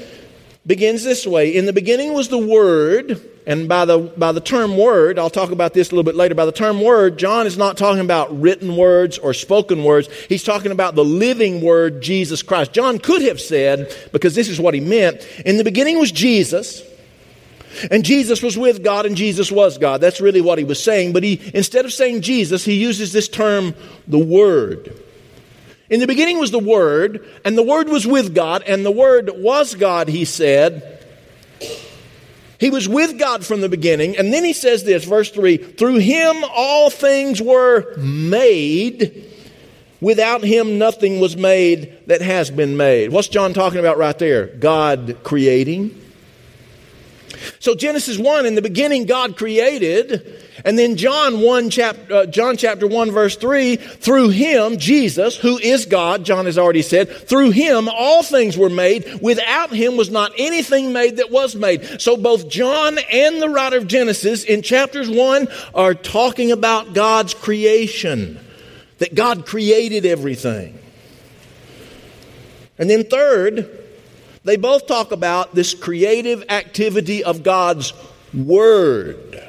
begins 0.67 1.03
this 1.03 1.27
way 1.27 1.55
In 1.55 1.67
the 1.67 1.73
beginning 1.73 2.15
was 2.15 2.29
the 2.29 2.39
Word, 2.39 3.21
and 3.49 3.67
by 3.67 3.87
the, 3.87 3.99
by 3.99 4.33
the 4.33 4.43
term 4.43 4.77
word, 4.77 5.19
I'll 5.19 5.31
talk 5.31 5.53
about 5.53 5.73
this 5.73 5.89
a 5.89 5.93
little 5.93 6.05
bit 6.05 6.15
later. 6.15 6.35
By 6.35 6.45
the 6.45 6.53
term 6.53 6.83
word, 6.83 7.19
John 7.19 7.47
is 7.47 7.57
not 7.57 7.79
talking 7.79 8.03
about 8.03 8.39
written 8.39 8.77
words 8.77 9.17
or 9.17 9.33
spoken 9.33 9.85
words. 9.85 10.07
He's 10.29 10.45
talking 10.45 10.71
about 10.71 10.95
the 10.95 11.05
living 11.05 11.63
word, 11.63 12.03
Jesus 12.03 12.43
Christ. 12.43 12.75
John 12.75 12.99
could 12.99 13.23
have 13.23 13.41
said, 13.41 13.91
because 14.13 14.35
this 14.35 14.51
is 14.51 14.61
what 14.61 14.75
he 14.75 14.81
meant, 14.81 15.27
in 15.47 15.57
the 15.57 15.65
beginning 15.65 15.99
was 15.99 16.13
Jesus, 16.13 16.83
and 17.91 18.05
Jesus 18.05 18.43
was 18.43 18.59
with 18.59 18.85
God, 18.85 19.07
and 19.07 19.17
Jesus 19.17 19.51
was 19.51 19.79
God. 19.79 20.03
That's 20.03 20.21
really 20.21 20.43
what 20.43 20.59
he 20.59 20.65
was 20.65 20.83
saying. 20.83 21.15
But 21.15 21.23
he, 21.23 21.41
instead 21.55 21.87
of 21.87 21.93
saying 21.93 22.21
Jesus, 22.21 22.67
he 22.67 22.75
uses 22.75 23.15
this 23.15 23.29
term, 23.29 23.75
the 24.07 24.19
Word. 24.19 25.01
In 25.89 26.01
the 26.01 26.07
beginning 26.07 26.39
was 26.39 26.51
the 26.51 26.59
Word, 26.59 27.27
and 27.47 27.57
the 27.57 27.63
Word 27.63 27.89
was 27.89 28.07
with 28.07 28.35
God, 28.35 28.63
and 28.67 28.85
the 28.85 28.91
Word 28.91 29.31
was 29.37 29.75
God, 29.75 30.09
he 30.09 30.27
said. 30.27 30.97
He 32.59 32.71
was 32.71 32.89
with 32.89 33.19
God 33.19 33.47
from 33.47 33.61
the 33.61 33.69
beginning. 33.69 34.17
And 34.17 34.33
then 34.33 34.45
he 34.45 34.53
says 34.53 34.85
this, 34.85 35.05
verse 35.05 35.31
3 35.31 35.57
Through 35.57 35.99
him 35.99 36.45
all 36.51 36.91
things 36.91 37.41
were 37.41 37.97
made. 37.97 39.25
Without 40.01 40.45
him, 40.45 40.79
nothing 40.79 41.19
was 41.19 41.37
made 41.37 42.07
that 42.07 42.23
has 42.23 42.51
been 42.51 42.77
made. 42.77 43.11
What's 43.11 43.27
John 43.27 43.53
talking 43.53 43.81
about 43.81 43.99
right 43.99 44.17
there? 44.19 44.47
God 44.47 45.19
creating. 45.25 46.01
So 47.59 47.75
Genesis 47.75 48.17
1, 48.17 48.47
in 48.47 48.55
the 48.55 48.63
beginning, 48.63 49.07
God 49.07 49.37
created. 49.37 50.45
And 50.65 50.79
then 50.79 50.97
John 50.97 51.41
1 51.41 51.71
chapter, 51.71 52.15
uh, 52.15 52.27
John 52.27 52.57
chapter 52.57 52.87
1 52.87 53.11
verse 53.11 53.37
3, 53.37 53.77
through 53.77 54.31
him, 54.31 54.79
Jesus, 54.79 55.37
who 55.37 55.59
is 55.59 55.87
God, 55.87 56.25
John 56.25 56.47
has 56.47 56.59
already 56.59 56.83
said, 56.83 57.09
through 57.11 57.51
him 57.51 57.89
all 57.89 58.23
things 58.23 58.57
were 58.57 58.71
made. 58.71 59.21
Without 59.21 59.71
him 59.71 59.97
was 59.97 60.11
not 60.11 60.33
anything 60.39 60.93
made 60.93 61.19
that 61.19 61.31
was 61.31 61.55
made. 61.55 62.01
So 62.01 62.17
both 62.17 62.49
John 62.49 62.99
and 63.13 63.41
the 63.41 63.49
writer 63.49 63.77
of 63.77 63.87
Genesis 63.87 64.45
in 64.45 64.63
chapters 64.63 65.09
1 65.09 65.49
are 65.75 65.95
talking 65.95 66.53
about 66.53 66.95
God's 66.95 67.35
creation. 67.35 68.41
That 68.99 69.15
God 69.15 69.47
created 69.47 70.05
everything. 70.05 70.77
And 72.79 72.91
then 72.91 73.05
third, 73.05 73.69
they 74.45 74.57
both 74.57 74.87
talk 74.87 75.13
about 75.13 75.55
this 75.55 75.75
creative 75.75 76.45
activity 76.49 77.23
of 77.23 77.43
God's 77.43 77.93
Word. 78.33 79.45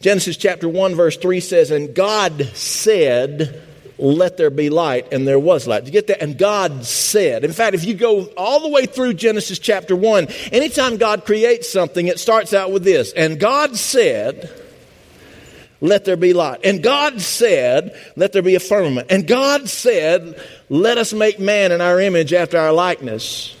Genesis 0.00 0.36
chapter 0.36 0.68
1, 0.68 0.94
verse 0.94 1.16
3 1.16 1.40
says, 1.40 1.70
And 1.70 1.94
God 1.94 2.50
said, 2.54 3.62
Let 3.98 4.36
there 4.36 4.50
be 4.50 4.70
light, 4.70 5.12
and 5.12 5.26
there 5.26 5.40
was 5.40 5.66
light. 5.66 5.84
Do 5.84 5.86
you 5.86 5.92
get 5.92 6.06
that? 6.06 6.22
And 6.22 6.38
God 6.38 6.84
said. 6.84 7.44
In 7.44 7.52
fact, 7.52 7.74
if 7.74 7.84
you 7.84 7.94
go 7.94 8.26
all 8.36 8.60
the 8.60 8.68
way 8.68 8.86
through 8.86 9.14
Genesis 9.14 9.58
chapter 9.58 9.96
1, 9.96 10.28
anytime 10.52 10.98
God 10.98 11.24
creates 11.24 11.68
something, 11.68 12.06
it 12.06 12.20
starts 12.20 12.54
out 12.54 12.70
with 12.70 12.84
this 12.84 13.12
And 13.12 13.40
God 13.40 13.76
said, 13.76 14.50
let 15.80 16.04
there 16.04 16.16
be 16.16 16.32
light. 16.32 16.60
And 16.64 16.82
God 16.82 17.20
said, 17.20 17.96
let 18.16 18.32
there 18.32 18.42
be 18.42 18.56
a 18.56 18.60
firmament. 18.60 19.08
And 19.10 19.26
God 19.26 19.68
said, 19.68 20.40
let 20.68 20.98
us 20.98 21.12
make 21.12 21.38
man 21.38 21.70
in 21.70 21.80
our 21.80 22.00
image 22.00 22.32
after 22.32 22.58
our 22.58 22.72
likeness. 22.72 23.56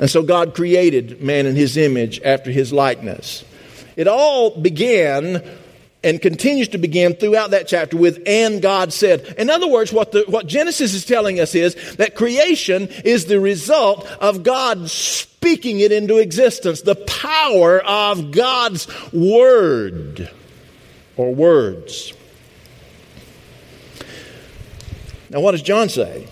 And 0.00 0.10
so 0.10 0.22
God 0.22 0.54
created 0.54 1.22
man 1.22 1.46
in 1.46 1.54
his 1.54 1.76
image 1.76 2.20
after 2.22 2.50
his 2.50 2.72
likeness. 2.72 3.44
It 3.96 4.08
all 4.08 4.50
began 4.60 5.42
and 6.04 6.20
continues 6.20 6.68
to 6.68 6.78
begin 6.78 7.14
throughout 7.14 7.52
that 7.52 7.68
chapter 7.68 7.96
with 7.96 8.22
and 8.26 8.60
God 8.60 8.92
said. 8.92 9.34
In 9.38 9.50
other 9.50 9.68
words, 9.68 9.92
what, 9.92 10.12
the, 10.12 10.24
what 10.26 10.46
Genesis 10.46 10.94
is 10.94 11.04
telling 11.04 11.38
us 11.38 11.54
is 11.54 11.96
that 11.96 12.14
creation 12.14 12.88
is 13.04 13.26
the 13.26 13.38
result 13.38 14.06
of 14.20 14.42
God 14.42 14.90
speaking 14.90 15.80
it 15.80 15.92
into 15.92 16.18
existence, 16.18 16.82
the 16.82 16.96
power 16.96 17.80
of 17.80 18.32
God's 18.32 18.88
word 19.12 20.30
or 21.16 21.34
words. 21.34 22.12
Now, 25.30 25.40
what 25.40 25.52
does 25.52 25.62
John 25.62 25.88
say? 25.88 26.26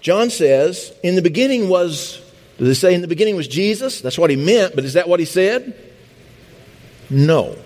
John 0.00 0.30
says, 0.30 0.92
in 1.02 1.14
the 1.14 1.22
beginning 1.22 1.68
was, 1.68 2.22
does 2.58 2.68
it 2.68 2.74
say 2.76 2.94
in 2.94 3.02
the 3.02 3.08
beginning 3.08 3.36
was 3.36 3.46
Jesus? 3.46 4.00
That's 4.00 4.18
what 4.18 4.30
he 4.30 4.36
meant, 4.36 4.74
but 4.74 4.84
is 4.84 4.94
that 4.94 5.08
what 5.08 5.20
he 5.20 5.26
said? 5.26 5.89
No. 7.10 7.56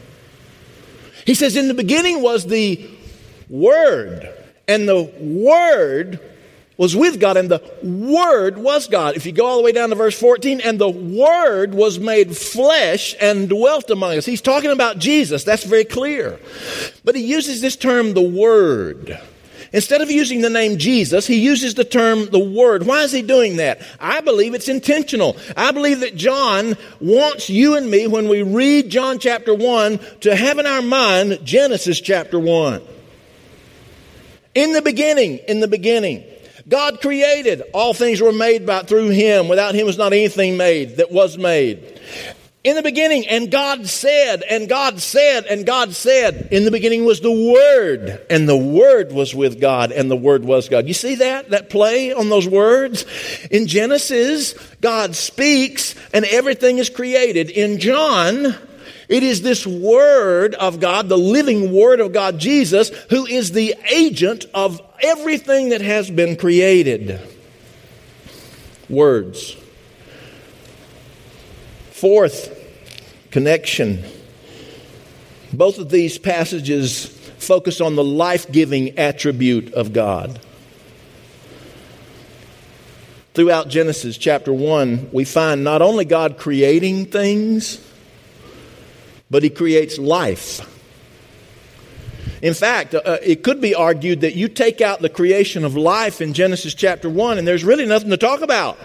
He 1.26 1.34
says, 1.34 1.56
In 1.56 1.68
the 1.68 1.74
beginning 1.74 2.22
was 2.22 2.46
the 2.46 2.90
Word, 3.48 4.32
and 4.66 4.88
the 4.88 5.02
Word 5.02 6.20
was 6.76 6.96
with 6.96 7.20
God, 7.20 7.36
and 7.36 7.50
the 7.50 7.62
Word 7.82 8.58
was 8.58 8.88
God. 8.88 9.16
If 9.16 9.26
you 9.26 9.32
go 9.32 9.46
all 9.46 9.58
the 9.58 9.62
way 9.62 9.72
down 9.72 9.90
to 9.90 9.94
verse 9.94 10.18
14, 10.18 10.60
and 10.60 10.78
the 10.78 10.88
Word 10.88 11.74
was 11.74 11.98
made 11.98 12.36
flesh 12.36 13.14
and 13.20 13.48
dwelt 13.48 13.90
among 13.90 14.18
us. 14.18 14.26
He's 14.26 14.40
talking 14.40 14.70
about 14.70 14.98
Jesus. 14.98 15.44
That's 15.44 15.64
very 15.64 15.84
clear. 15.84 16.38
But 17.04 17.14
he 17.14 17.22
uses 17.22 17.60
this 17.60 17.76
term, 17.76 18.14
the 18.14 18.22
Word. 18.22 19.20
Instead 19.74 20.00
of 20.00 20.08
using 20.08 20.40
the 20.40 20.48
name 20.48 20.78
Jesus, 20.78 21.26
he 21.26 21.34
uses 21.34 21.74
the 21.74 21.82
term 21.82 22.26
the 22.26 22.38
Word. 22.38 22.86
Why 22.86 23.02
is 23.02 23.10
he 23.10 23.22
doing 23.22 23.56
that? 23.56 23.82
I 23.98 24.20
believe 24.20 24.54
it's 24.54 24.68
intentional. 24.68 25.36
I 25.56 25.72
believe 25.72 25.98
that 26.00 26.14
John 26.14 26.76
wants 27.00 27.50
you 27.50 27.76
and 27.76 27.90
me, 27.90 28.06
when 28.06 28.28
we 28.28 28.44
read 28.44 28.88
John 28.88 29.18
chapter 29.18 29.52
1, 29.52 29.98
to 30.20 30.36
have 30.36 30.60
in 30.60 30.66
our 30.66 30.80
mind 30.80 31.40
Genesis 31.42 32.00
chapter 32.00 32.38
1. 32.38 32.82
In 34.54 34.72
the 34.74 34.82
beginning, 34.82 35.38
in 35.48 35.58
the 35.58 35.66
beginning, 35.66 36.22
God 36.68 37.00
created. 37.00 37.64
All 37.74 37.94
things 37.94 38.20
were 38.20 38.32
made 38.32 38.64
by, 38.64 38.82
through 38.82 39.08
Him. 39.08 39.48
Without 39.48 39.74
Him 39.74 39.86
was 39.86 39.98
not 39.98 40.12
anything 40.12 40.56
made 40.56 40.98
that 40.98 41.10
was 41.10 41.36
made 41.36 41.93
in 42.64 42.76
the 42.76 42.82
beginning, 42.82 43.28
and 43.28 43.50
God 43.50 43.86
said, 43.86 44.42
and 44.42 44.70
God 44.70 44.98
said, 44.98 45.44
and 45.44 45.66
God 45.66 45.92
said. 45.92 46.48
In 46.50 46.64
the 46.64 46.70
beginning 46.70 47.04
was 47.04 47.20
the 47.20 47.30
Word, 47.30 48.24
and 48.30 48.48
the 48.48 48.56
Word 48.56 49.12
was 49.12 49.34
with 49.34 49.60
God, 49.60 49.92
and 49.92 50.10
the 50.10 50.16
Word 50.16 50.46
was 50.46 50.70
God. 50.70 50.88
You 50.88 50.94
see 50.94 51.16
that? 51.16 51.50
That 51.50 51.68
play 51.68 52.14
on 52.14 52.30
those 52.30 52.48
words? 52.48 53.04
In 53.50 53.66
Genesis, 53.66 54.54
God 54.80 55.14
speaks, 55.14 55.94
and 56.14 56.24
everything 56.24 56.78
is 56.78 56.88
created. 56.88 57.50
In 57.50 57.78
John, 57.78 58.56
it 59.10 59.22
is 59.22 59.42
this 59.42 59.66
Word 59.66 60.54
of 60.54 60.80
God, 60.80 61.10
the 61.10 61.18
living 61.18 61.70
Word 61.70 62.00
of 62.00 62.14
God, 62.14 62.38
Jesus, 62.38 62.88
who 63.10 63.26
is 63.26 63.52
the 63.52 63.74
agent 63.92 64.46
of 64.54 64.80
everything 65.02 65.68
that 65.68 65.82
has 65.82 66.10
been 66.10 66.36
created. 66.36 67.20
Words. 68.88 69.54
Fourth 71.90 72.53
connection. 73.34 74.00
Both 75.52 75.78
of 75.78 75.90
these 75.90 76.18
passages 76.18 77.06
focus 77.38 77.80
on 77.80 77.96
the 77.96 78.04
life 78.04 78.50
giving 78.52 78.96
attribute 78.96 79.74
of 79.74 79.92
God. 79.92 80.38
Throughout 83.34 83.68
Genesis 83.68 84.16
chapter 84.18 84.52
1, 84.52 85.08
we 85.10 85.24
find 85.24 85.64
not 85.64 85.82
only 85.82 86.04
God 86.04 86.38
creating 86.38 87.06
things, 87.06 87.84
but 89.28 89.42
He 89.42 89.50
creates 89.50 89.98
life. 89.98 90.60
In 92.40 92.54
fact, 92.54 92.94
uh, 92.94 93.18
it 93.20 93.42
could 93.42 93.60
be 93.60 93.74
argued 93.74 94.20
that 94.20 94.36
you 94.36 94.46
take 94.46 94.80
out 94.80 95.00
the 95.00 95.08
creation 95.08 95.64
of 95.64 95.76
life 95.76 96.20
in 96.20 96.34
Genesis 96.34 96.72
chapter 96.72 97.10
1, 97.10 97.38
and 97.38 97.48
there's 97.48 97.64
really 97.64 97.84
nothing 97.84 98.10
to 98.10 98.16
talk 98.16 98.42
about. 98.42 98.78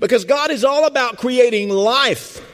Because 0.00 0.24
God 0.24 0.50
is 0.50 0.64
all 0.64 0.86
about 0.86 1.18
creating 1.18 1.68
life. 1.68 2.47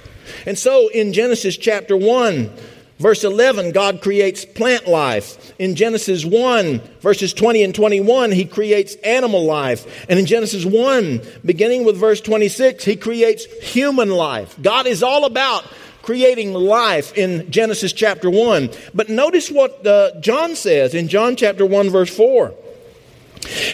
And 0.46 0.58
so 0.58 0.88
in 0.88 1.12
Genesis 1.12 1.56
chapter 1.56 1.96
1, 1.96 2.50
verse 2.98 3.24
11, 3.24 3.72
God 3.72 4.02
creates 4.02 4.44
plant 4.44 4.86
life. 4.86 5.52
In 5.58 5.74
Genesis 5.74 6.24
1, 6.24 6.80
verses 7.00 7.32
20 7.32 7.62
and 7.62 7.74
21, 7.74 8.32
He 8.32 8.44
creates 8.44 8.94
animal 8.96 9.44
life. 9.44 10.06
And 10.08 10.18
in 10.18 10.26
Genesis 10.26 10.64
1, 10.64 11.20
beginning 11.44 11.84
with 11.84 11.96
verse 11.96 12.20
26, 12.20 12.84
He 12.84 12.96
creates 12.96 13.44
human 13.62 14.10
life. 14.10 14.56
God 14.60 14.86
is 14.86 15.02
all 15.02 15.24
about 15.24 15.64
creating 16.02 16.52
life 16.52 17.16
in 17.16 17.50
Genesis 17.50 17.92
chapter 17.92 18.28
1. 18.28 18.70
But 18.92 19.08
notice 19.08 19.50
what 19.50 19.86
uh, 19.86 20.20
John 20.20 20.54
says 20.54 20.94
in 20.94 21.08
John 21.08 21.36
chapter 21.36 21.64
1, 21.64 21.90
verse 21.90 22.14
4. 22.14 22.54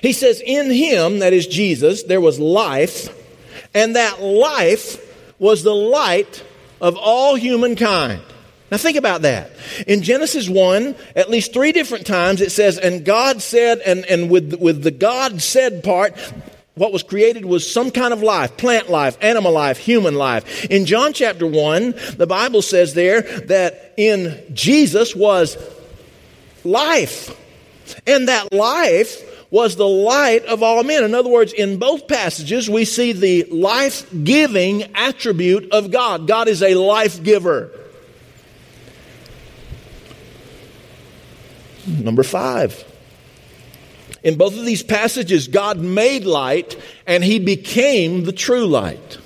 He 0.03 0.13
says, 0.13 0.41
In 0.45 0.71
Him, 0.71 1.21
that 1.21 1.33
is 1.33 1.47
Jesus, 1.47 2.05
there 2.05 2.21
was 2.21 2.39
life 2.39 3.17
and 3.75 3.97
that 3.97 4.23
life 4.23 5.07
was 5.39 5.63
the 5.63 5.75
light 5.75 6.45
of 6.81 6.97
all 6.97 7.35
humankind. 7.35 8.23
Now 8.71 8.77
think 8.77 8.97
about 8.97 9.23
that. 9.23 9.51
In 9.87 10.03
Genesis 10.03 10.49
1, 10.49 10.95
at 11.17 11.29
least 11.29 11.53
three 11.53 11.73
different 11.73 12.07
times 12.07 12.41
it 12.41 12.53
says, 12.53 12.79
and 12.79 13.05
God 13.05 13.43
said, 13.43 13.81
and, 13.81 14.05
and 14.07 14.31
with, 14.31 14.55
with 14.55 14.83
the 14.83 14.93
God 14.93 15.43
said 15.43 15.83
part, 15.83 16.17
what 16.75 16.93
was 16.93 17.03
created 17.03 17.45
was 17.45 17.71
some 17.71 17.91
kind 17.91 18.13
of 18.13 18.23
life 18.23 18.57
plant 18.57 18.89
life, 18.89 19.19
animal 19.21 19.53
life, 19.53 19.77
human 19.79 20.15
life. 20.15 20.65
In 20.67 20.87
John 20.87 21.13
chapter 21.13 21.47
1, 21.47 21.95
the 22.17 22.27
Bible 22.29 22.63
says 22.63 22.95
there 22.95 23.23
that 23.23 23.95
in 23.97 24.41
Jesus 24.53 25.15
was 25.15 25.59
life. 26.65 27.37
And 28.07 28.29
that 28.29 28.53
life 28.53 29.30
was 29.51 29.77
the 29.77 29.87
light 29.87 30.45
of 30.45 30.63
all 30.63 30.83
men. 30.85 31.03
In 31.03 31.15
other 31.15 31.29
words, 31.29 31.53
in 31.53 31.79
both 31.79 32.07
passages, 32.07 32.71
we 32.71 32.85
see 32.85 33.13
the 33.13 33.45
life 33.45 34.07
giving 34.25 34.85
attribute 34.95 35.73
of 35.73 35.91
God. 35.91 36.27
God 36.27 36.49
is 36.49 36.63
a 36.63 36.75
life 36.75 37.23
giver. 37.23 37.73
Number 41.87 42.23
five. 42.23 42.85
In 44.23 44.37
both 44.37 44.57
of 44.57 44.65
these 44.65 44.83
passages, 44.83 45.49
God 45.49 45.79
made 45.79 46.25
light 46.25 46.79
and 47.07 47.25
he 47.25 47.39
became 47.39 48.25
the 48.25 48.33
true 48.33 48.67
light. 48.67 49.19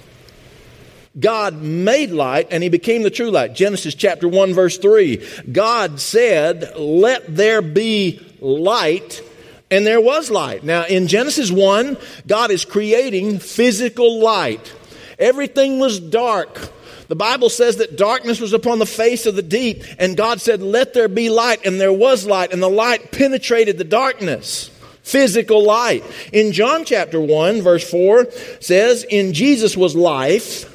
God 1.19 1.63
made 1.63 2.11
light 2.11 2.49
and 2.51 2.63
he 2.63 2.69
became 2.69 3.03
the 3.03 3.11
true 3.11 3.31
light. 3.31 3.55
Genesis 3.55 3.95
chapter 3.95 4.29
1 4.29 4.55
verse 4.55 4.79
3. 4.79 5.25
God 5.53 6.01
said, 6.01 6.77
let 6.77 7.37
there 7.37 7.61
be 7.61 8.25
light 8.41 9.23
and 9.71 9.87
there 9.87 10.01
was 10.01 10.31
light. 10.31 10.65
Now, 10.65 10.85
in 10.85 11.07
Genesis 11.07 11.51
1, 11.51 11.97
God 12.27 12.51
is 12.51 12.65
creating 12.65 13.39
physical 13.39 14.21
light. 14.21 14.73
Everything 15.19 15.79
was 15.79 16.01
dark. 16.01 16.71
The 17.09 17.17
Bible 17.17 17.51
says 17.51 17.77
that 17.77 17.97
darkness 17.97 18.41
was 18.41 18.53
upon 18.53 18.79
the 18.79 18.87
face 18.87 19.27
of 19.27 19.37
the 19.37 19.43
deep, 19.43 19.85
and 19.99 20.17
God 20.17 20.41
said, 20.41 20.63
Let 20.63 20.95
there 20.95 21.09
be 21.09 21.29
light, 21.29 21.65
and 21.67 21.81
there 21.81 21.93
was 21.93 22.27
light, 22.27 22.53
and 22.53 22.63
the 22.63 22.71
light 22.71 23.13
penetrated 23.13 23.79
the 23.79 23.85
darkness. 23.85 24.71
Physical 25.03 25.63
light. 25.63 26.03
In 26.33 26.53
John 26.53 26.87
chapter 26.87 27.21
1, 27.21 27.61
verse 27.61 27.89
4 27.89 28.31
says, 28.61 29.05
In 29.05 29.35
Jesus 29.35 29.77
was 29.77 29.95
life, 29.95 30.71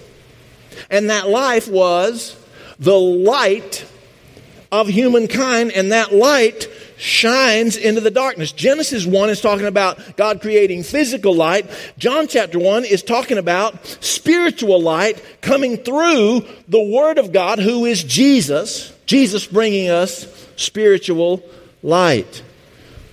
and 0.92 1.10
that 1.10 1.28
life 1.30 1.68
was 1.68 2.36
the 2.78 3.00
light 3.00 3.86
of 4.72 4.88
humankind, 4.88 5.72
and 5.72 5.92
that 5.92 6.14
light 6.14 6.68
shines 7.00 7.78
into 7.78 8.02
the 8.02 8.12
darkness. 8.12 8.52
Genesis 8.52 9.06
1 9.06 9.30
is 9.30 9.42
talking 9.42 9.66
about 9.66 10.18
God 10.18 10.42
creating 10.42 10.84
physical 10.84 11.34
light. 11.34 11.70
John 11.98 12.28
chapter 12.28 12.60
1 12.60 12.86
is 12.86 13.02
talking 13.02 13.38
about 13.38 13.86
spiritual 14.02 14.82
light 14.82 15.24
coming 15.42 15.78
through 15.78 16.46
the 16.68 16.84
Word 16.84 17.18
of 17.18 17.32
God, 17.32 17.60
who 17.60 17.86
is 17.86 18.04
Jesus. 18.04 18.94
Jesus 19.06 19.48
bringing 19.48 19.90
us 19.90 20.28
spiritual 20.58 21.42
light. 21.82 22.44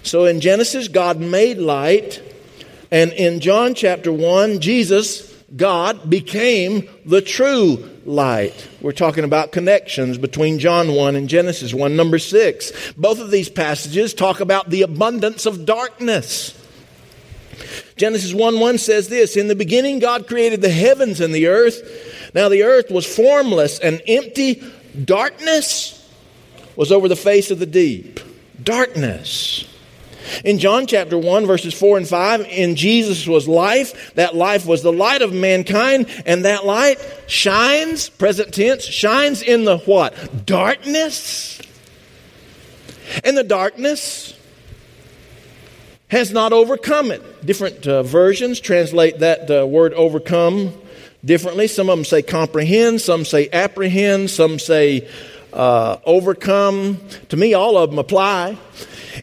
So 0.02 0.24
in 0.24 0.40
Genesis, 0.40 0.88
God 0.88 1.20
made 1.20 1.58
light. 1.58 2.22
And 2.90 3.12
in 3.12 3.40
John 3.40 3.74
chapter 3.74 4.12
1, 4.12 4.60
Jesus, 4.60 5.32
God, 5.54 6.10
became 6.10 6.88
the 7.04 7.20
true 7.20 7.95
light. 8.06 8.68
We're 8.80 8.92
talking 8.92 9.24
about 9.24 9.52
connections 9.52 10.18
between 10.18 10.58
John 10.58 10.94
1 10.94 11.16
and 11.16 11.28
Genesis 11.28 11.74
1. 11.74 11.96
Number 11.96 12.18
6. 12.18 12.92
Both 12.94 13.20
of 13.20 13.30
these 13.30 13.48
passages 13.48 14.14
talk 14.14 14.40
about 14.40 14.70
the 14.70 14.82
abundance 14.82 15.46
of 15.46 15.66
darkness. 15.66 16.54
Genesis 17.96 18.34
1 18.34 18.60
1 18.60 18.78
says 18.78 19.08
this 19.08 19.36
In 19.36 19.48
the 19.48 19.56
beginning, 19.56 19.98
God 19.98 20.26
created 20.26 20.60
the 20.60 20.70
heavens 20.70 21.20
and 21.20 21.34
the 21.34 21.46
earth. 21.46 22.30
Now, 22.34 22.48
the 22.48 22.64
earth 22.64 22.90
was 22.90 23.06
formless 23.06 23.78
and 23.78 24.02
empty. 24.06 24.62
Darkness 25.04 25.92
was 26.76 26.92
over 26.92 27.08
the 27.08 27.16
face 27.16 27.50
of 27.50 27.58
the 27.58 27.66
deep. 27.66 28.20
Darkness. 28.62 29.64
In 30.44 30.58
John 30.58 30.86
chapter 30.86 31.18
1, 31.18 31.46
verses 31.46 31.74
4 31.74 31.98
and 31.98 32.08
5, 32.08 32.40
in 32.42 32.76
Jesus 32.76 33.26
was 33.26 33.46
life. 33.48 34.14
That 34.14 34.34
life 34.34 34.66
was 34.66 34.82
the 34.82 34.92
light 34.92 35.22
of 35.22 35.32
mankind, 35.32 36.06
and 36.26 36.44
that 36.44 36.64
light 36.64 36.98
shines, 37.26 38.08
present 38.08 38.54
tense, 38.54 38.84
shines 38.84 39.42
in 39.42 39.64
the 39.64 39.78
what? 39.78 40.46
Darkness. 40.46 41.60
And 43.24 43.36
the 43.36 43.44
darkness 43.44 44.36
has 46.08 46.32
not 46.32 46.52
overcome 46.52 47.10
it. 47.10 47.44
Different 47.44 47.86
uh, 47.86 48.02
versions 48.02 48.60
translate 48.60 49.20
that 49.20 49.50
uh, 49.50 49.66
word 49.66 49.92
overcome 49.94 50.72
differently. 51.24 51.66
Some 51.66 51.88
of 51.88 51.98
them 51.98 52.04
say 52.04 52.22
comprehend, 52.22 53.00
some 53.00 53.24
say 53.24 53.48
apprehend, 53.52 54.30
some 54.30 54.58
say 54.58 55.08
uh, 55.52 55.98
overcome. 56.04 57.00
To 57.30 57.36
me, 57.36 57.54
all 57.54 57.76
of 57.76 57.90
them 57.90 57.98
apply. 57.98 58.58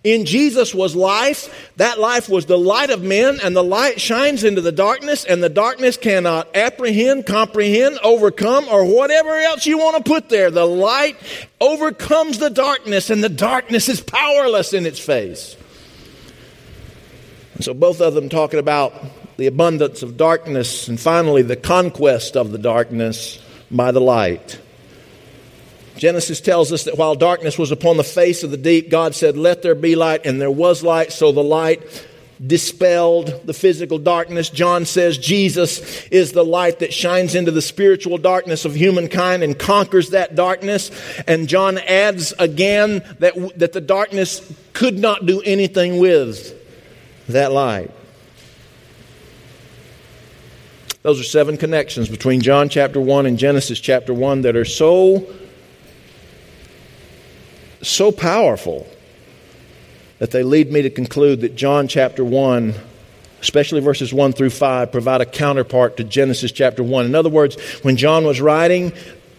In 0.04 0.26
Jesus 0.26 0.74
was 0.74 0.96
life. 0.96 1.72
That 1.78 2.00
life 2.00 2.28
was 2.28 2.46
the 2.46 2.58
light 2.58 2.90
of 2.90 3.04
men, 3.04 3.40
and 3.44 3.56
the 3.56 3.64
light 3.64 4.02
shines 4.02 4.44
into 4.44 4.62
the 4.62 4.72
darkness, 4.72 5.26
and 5.26 5.42
the 5.42 5.50
darkness 5.50 5.98
cannot 5.98 6.56
apprehend, 6.56 7.26
comprehend, 7.26 8.00
overcome, 8.04 8.68
or 8.70 8.86
whatever 8.86 9.30
else 9.38 9.66
you 9.66 9.78
want 9.78 9.98
to 9.98 10.12
put 10.12 10.30
there. 10.30 10.52
The 10.52 10.66
light 10.66 11.18
overcomes 11.62 12.40
the 12.40 12.50
darkness, 12.50 13.10
and 13.10 13.24
the 13.24 13.30
darkness 13.30 13.90
is 13.90 14.02
powerless 14.02 14.74
in 14.74 14.86
its 14.86 15.00
face. 15.00 15.56
And 17.56 17.64
so, 17.64 17.74
both 17.74 18.02
of 18.02 18.14
them 18.14 18.30
talking 18.30 18.60
about 18.60 18.94
the 19.38 19.48
abundance 19.48 20.04
of 20.04 20.18
darkness, 20.18 20.88
and 20.88 21.00
finally, 21.00 21.42
the 21.42 21.56
conquest 21.56 22.36
of 22.36 22.52
the 22.52 22.58
darkness 22.58 23.42
by 23.70 23.92
the 23.92 24.02
light. 24.02 24.60
Genesis 25.98 26.42
tells 26.42 26.72
us 26.72 26.86
that 26.86 26.98
while 26.98 27.16
darkness 27.16 27.58
was 27.58 27.72
upon 27.72 27.98
the 27.98 28.04
face 28.04 28.44
of 28.44 28.52
the 28.52 28.58
deep, 28.58 28.90
God 28.90 29.16
said, 29.16 29.38
Let 29.38 29.62
there 29.62 29.76
be 29.76 29.96
light, 29.96 30.26
and 30.26 30.42
there 30.42 30.52
was 30.52 30.84
light, 30.84 31.12
so 31.12 31.32
the 31.32 31.44
light 31.44 31.82
dispelled 32.46 33.42
the 33.46 33.54
physical 33.54 33.98
darkness. 33.98 34.50
John 34.50 34.86
says 34.86 35.18
Jesus 35.18 36.06
is 36.08 36.32
the 36.32 36.44
light 36.44 36.80
that 36.80 36.94
shines 36.94 37.36
into 37.36 37.52
the 37.52 37.62
spiritual 37.62 38.18
darkness 38.18 38.66
of 38.66 38.76
humankind 38.76 39.44
and 39.44 39.58
conquers 39.58 40.10
that 40.10 40.36
darkness. 40.36 40.92
And 41.28 41.48
John 41.48 41.78
adds 41.78 42.34
again 42.40 43.04
that, 43.20 43.54
that 43.58 43.74
the 43.74 43.82
darkness 43.82 44.42
could 44.74 44.98
not 44.98 45.26
do 45.26 45.42
anything 45.42 46.00
with 46.00 46.60
that 47.28 47.52
light. 47.52 47.92
Those 51.04 51.20
are 51.20 51.26
seven 51.26 51.58
connections 51.58 52.08
between 52.08 52.42
John 52.42 52.70
chapter 52.70 53.00
1 53.00 53.26
and 53.26 53.38
Genesis 53.38 53.80
chapter 53.80 54.14
1 54.14 54.42
that 54.44 54.56
are 54.56 54.66
so 54.66 55.28
so 57.84 58.12
powerful 58.12 58.88
that 60.20 60.32
they 60.32 60.44
lead 60.44 60.72
me 60.72 60.82
to 60.84 60.90
conclude 60.90 61.42
that 61.42 61.56
John 61.56 61.88
chapter 61.88 62.24
1, 62.24 62.74
especially 63.42 63.82
verses 63.82 64.14
1 64.14 64.34
through 64.34 64.52
5, 64.52 64.92
provide 64.92 65.22
a 65.22 65.26
counterpart 65.26 65.98
to 65.98 66.04
Genesis 66.04 66.52
chapter 66.52 66.84
1. 66.84 67.06
In 67.06 67.16
other 67.16 67.30
words, 67.30 67.60
when 67.84 67.98
John 67.98 68.26
was 68.26 68.40
writing 68.40 68.94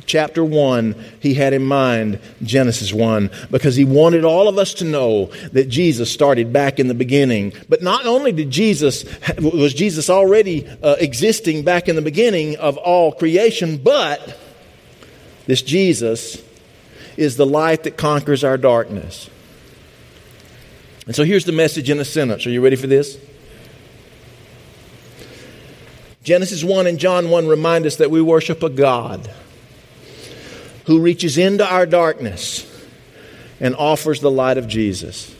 chapter 0.06 0.44
1, 0.44 0.94
he 1.20 1.34
had 1.34 1.52
in 1.52 1.64
mind 1.64 2.20
Genesis 2.42 2.92
1 2.92 3.30
because 3.50 3.76
he 3.76 3.84
wanted 3.84 4.24
all 4.24 4.48
of 4.48 4.58
us 4.58 4.74
to 4.74 4.84
know 4.84 5.26
that 5.52 5.68
Jesus 5.68 6.12
started 6.12 6.52
back 6.52 6.78
in 6.78 6.88
the 6.88 6.94
beginning. 6.94 7.52
But 7.68 7.82
not 7.82 8.06
only 8.06 8.32
did 8.32 8.50
Jesus, 8.50 9.04
was 9.38 9.72
Jesus 9.72 10.10
already 10.10 10.68
uh, 10.82 10.96
existing 10.98 11.64
back 11.64 11.88
in 11.88 11.96
the 11.96 12.02
beginning 12.02 12.56
of 12.56 12.76
all 12.76 13.12
creation, 13.12 13.78
but 13.78 14.38
this 15.46 15.62
Jesus 15.62 16.42
is 17.16 17.36
the 17.36 17.46
light 17.46 17.84
that 17.84 17.96
conquers 17.96 18.44
our 18.44 18.56
darkness. 18.56 19.30
And 21.06 21.14
so 21.14 21.24
here's 21.24 21.44
the 21.44 21.52
message 21.52 21.90
in 21.90 22.00
a 22.00 22.04
sentence. 22.04 22.46
Are 22.46 22.50
you 22.50 22.62
ready 22.62 22.76
for 22.76 22.86
this? 22.86 23.18
Genesis 26.22 26.64
1 26.64 26.86
and 26.86 26.98
John 26.98 27.28
1 27.28 27.46
remind 27.46 27.84
us 27.84 27.96
that 27.96 28.10
we 28.10 28.22
worship 28.22 28.62
a 28.62 28.70
God 28.70 29.30
who 30.86 31.00
reaches 31.00 31.36
into 31.36 31.66
our 31.66 31.84
darkness 31.84 32.70
and 33.60 33.74
offers 33.76 34.20
the 34.20 34.30
light 34.30 34.56
of 34.56 34.66
Jesus. 34.66 35.34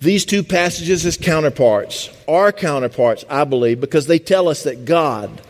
These 0.00 0.24
two 0.24 0.42
passages 0.42 1.04
as 1.04 1.16
counterparts 1.16 2.08
are 2.26 2.52
counterparts, 2.52 3.24
I 3.28 3.44
believe, 3.44 3.80
because 3.80 4.06
they 4.06 4.18
tell 4.18 4.48
us 4.48 4.62
that 4.62 4.84
God 4.84 5.42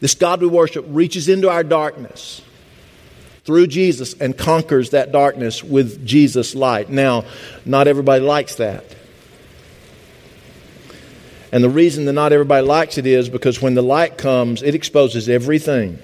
this 0.00 0.14
God 0.14 0.40
we 0.40 0.46
worship 0.46 0.84
reaches 0.88 1.28
into 1.28 1.48
our 1.48 1.64
darkness 1.64 2.42
through 3.44 3.66
Jesus 3.66 4.14
and 4.14 4.36
conquers 4.36 4.90
that 4.90 5.10
darkness 5.10 5.64
with 5.64 6.06
Jesus' 6.06 6.54
light. 6.54 6.90
Now, 6.90 7.24
not 7.64 7.88
everybody 7.88 8.22
likes 8.22 8.56
that. 8.56 8.84
And 11.50 11.64
the 11.64 11.70
reason 11.70 12.04
that 12.04 12.12
not 12.12 12.32
everybody 12.32 12.66
likes 12.66 12.98
it 12.98 13.06
is 13.06 13.28
because 13.30 13.62
when 13.62 13.72
the 13.74 13.82
light 13.82 14.18
comes, 14.18 14.62
it 14.62 14.74
exposes 14.74 15.28
everything. 15.28 15.98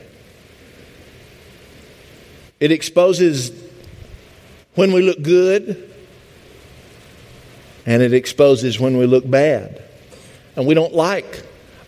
It 2.61 2.73
exposes 2.73 3.53
when 4.75 4.93
we 4.93 5.03
look 5.03 5.21
good, 5.21 5.93
and 7.85 8.03
it 8.03 8.15
exposes 8.15 8.81
when 8.81 8.97
we 8.97 9.07
look 9.07 9.29
bad. 9.29 9.83
And 10.57 10.67
we 10.67 10.73
don't 10.73 10.95
like 10.95 11.45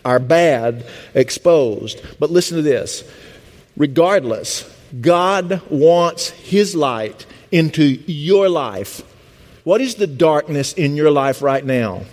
our 0.07 0.19
bad 0.19 0.85
exposed. 1.13 2.01
But 2.17 2.31
listen 2.31 2.55
to 2.55 2.63
this 2.63 3.03
regardless, 3.75 4.63
God 5.01 5.61
wants 5.69 6.29
His 6.29 6.75
light 6.75 7.25
into 7.51 7.83
your 7.83 8.47
life. 8.47 9.01
What 9.65 9.81
is 9.81 9.95
the 9.95 10.07
darkness 10.07 10.71
in 10.71 10.95
your 10.95 11.11
life 11.11 11.41
right 11.41 11.63
now 11.63 12.03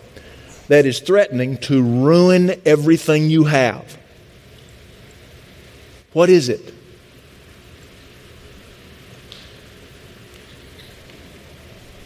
that 0.66 0.86
is 0.86 0.98
threatening 0.98 1.56
to 1.58 1.80
ruin 1.82 2.60
everything 2.66 3.30
you 3.30 3.44
have? 3.44 3.96
What 6.12 6.28
is 6.28 6.48
it? 6.48 6.74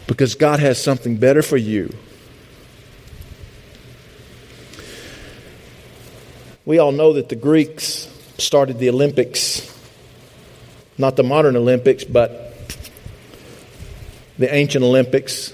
Because 0.05 0.35
God 0.35 0.59
has 0.59 0.81
something 0.81 1.17
better 1.17 1.41
for 1.41 1.57
you. 1.57 1.95
We 6.69 6.77
all 6.77 6.91
know 6.91 7.13
that 7.13 7.29
the 7.29 7.35
Greeks 7.35 8.07
started 8.37 8.77
the 8.77 8.89
Olympics, 8.89 9.75
not 10.99 11.15
the 11.15 11.23
modern 11.23 11.55
Olympics, 11.55 12.03
but 12.03 12.53
the 14.37 14.53
ancient 14.53 14.85
Olympics. 14.85 15.51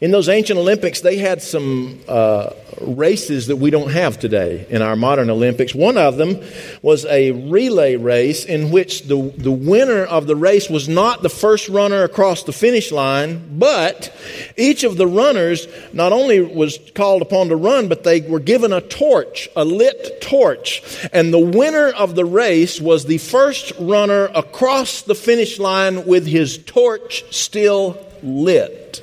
In 0.00 0.12
those 0.12 0.28
ancient 0.28 0.60
Olympics, 0.60 1.00
they 1.00 1.16
had 1.16 1.42
some 1.42 1.98
uh, 2.06 2.50
races 2.84 3.46
that 3.46 3.56
we 3.56 3.70
don't 3.70 3.90
have 3.90 4.18
today 4.18 4.66
in 4.68 4.82
our 4.82 4.96
modern 4.96 5.30
Olympics. 5.30 5.74
One 5.74 5.96
of 5.96 6.16
them 6.16 6.42
was 6.82 7.04
a 7.06 7.30
relay 7.30 7.96
race 7.96 8.44
in 8.44 8.70
which 8.70 9.02
the, 9.02 9.32
the 9.36 9.52
winner 9.52 10.04
of 10.04 10.26
the 10.26 10.36
race 10.36 10.68
was 10.68 10.88
not 10.88 11.22
the 11.22 11.28
first 11.28 11.68
runner 11.68 12.02
across 12.02 12.42
the 12.42 12.52
finish 12.52 12.92
line, 12.92 13.58
but 13.58 14.14
each 14.56 14.84
of 14.84 14.96
the 14.96 15.06
runners 15.06 15.66
not 15.92 16.12
only 16.12 16.40
was 16.40 16.78
called 16.94 17.22
upon 17.22 17.48
to 17.48 17.56
run, 17.56 17.88
but 17.88 18.04
they 18.04 18.20
were 18.20 18.40
given 18.40 18.72
a 18.72 18.80
torch, 18.80 19.48
a 19.56 19.64
lit 19.64 20.20
torch. 20.20 20.82
And 21.12 21.32
the 21.32 21.38
winner 21.38 21.88
of 21.88 22.14
the 22.14 22.24
race 22.24 22.80
was 22.80 23.04
the 23.04 23.18
first 23.18 23.72
runner 23.78 24.30
across 24.34 25.02
the 25.02 25.14
finish 25.14 25.58
line 25.58 26.06
with 26.06 26.26
his 26.26 26.58
torch 26.58 27.24
still 27.34 27.98
lit. 28.22 29.01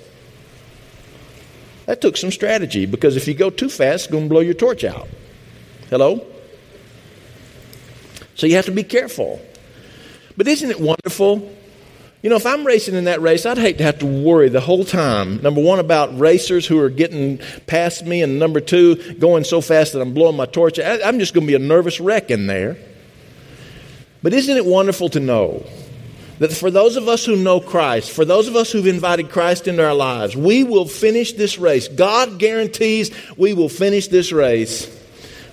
That 1.90 2.02
took 2.02 2.18
some 2.18 2.30
strategy 2.30 2.86
because 2.86 3.18
if 3.18 3.28
you 3.28 3.34
go 3.34 3.50
too 3.50 3.68
fast, 3.68 4.04
it's 4.04 4.12
going 4.12 4.26
to 4.26 4.30
blow 4.30 4.42
your 4.42 4.54
torch 4.54 4.84
out. 4.84 5.08
Hello? 5.90 6.24
So 8.36 8.46
you 8.46 8.58
have 8.58 8.66
to 8.66 8.72
be 8.72 8.84
careful. 8.84 9.42
But 10.38 10.48
isn't 10.48 10.70
it 10.70 10.80
wonderful? 10.80 11.52
You 12.22 12.30
know, 12.30 12.36
if 12.36 12.46
I'm 12.46 12.64
racing 12.64 12.94
in 12.94 13.06
that 13.06 13.24
race, 13.24 13.44
I'd 13.48 13.58
hate 13.58 13.80
to 13.80 13.84
have 13.86 13.98
to 14.00 14.06
worry 14.06 14.50
the 14.50 14.60
whole 14.60 14.86
time. 14.86 15.42
Number 15.42 15.62
one, 15.62 15.80
about 15.80 16.16
racers 16.20 16.68
who 16.68 16.80
are 16.80 16.92
getting 16.92 17.40
past 17.66 18.06
me, 18.06 18.22
and 18.22 18.38
number 18.38 18.60
two, 18.60 19.16
going 19.16 19.44
so 19.44 19.60
fast 19.60 19.94
that 19.94 20.02
I'm 20.02 20.14
blowing 20.14 20.38
my 20.38 20.46
torch. 20.46 20.80
I'm 20.80 21.18
just 21.18 21.34
going 21.34 21.48
to 21.48 21.52
be 21.52 21.56
a 21.56 21.68
nervous 21.68 22.00
wreck 22.00 22.30
in 22.30 22.46
there. 22.46 22.78
But 24.22 24.34
isn't 24.34 24.56
it 24.56 24.66
wonderful 24.68 25.10
to 25.10 25.20
know 25.20 25.66
that 26.40 26.54
for 26.54 26.72
those 26.72 26.96
of 26.96 27.08
us 27.08 27.26
who 27.26 27.36
know 27.36 27.60
Christ, 27.60 28.12
for 28.12 28.26
those 28.26 28.48
of 28.48 28.56
us 28.56 28.72
who've 28.72 28.88
invited 28.88 29.30
Christ 29.30 29.68
into 29.68 29.86
our 29.86 29.94
lives, 29.94 30.36
we 30.36 30.64
will 30.64 30.88
finish 30.88 31.34
this 31.34 31.60
race. 31.60 31.88
God 31.88 32.40
guarantees 32.40 33.12
we 33.38 33.54
will 33.54 33.70
finish 33.70 34.08
this 34.08 34.32
race 34.32 34.90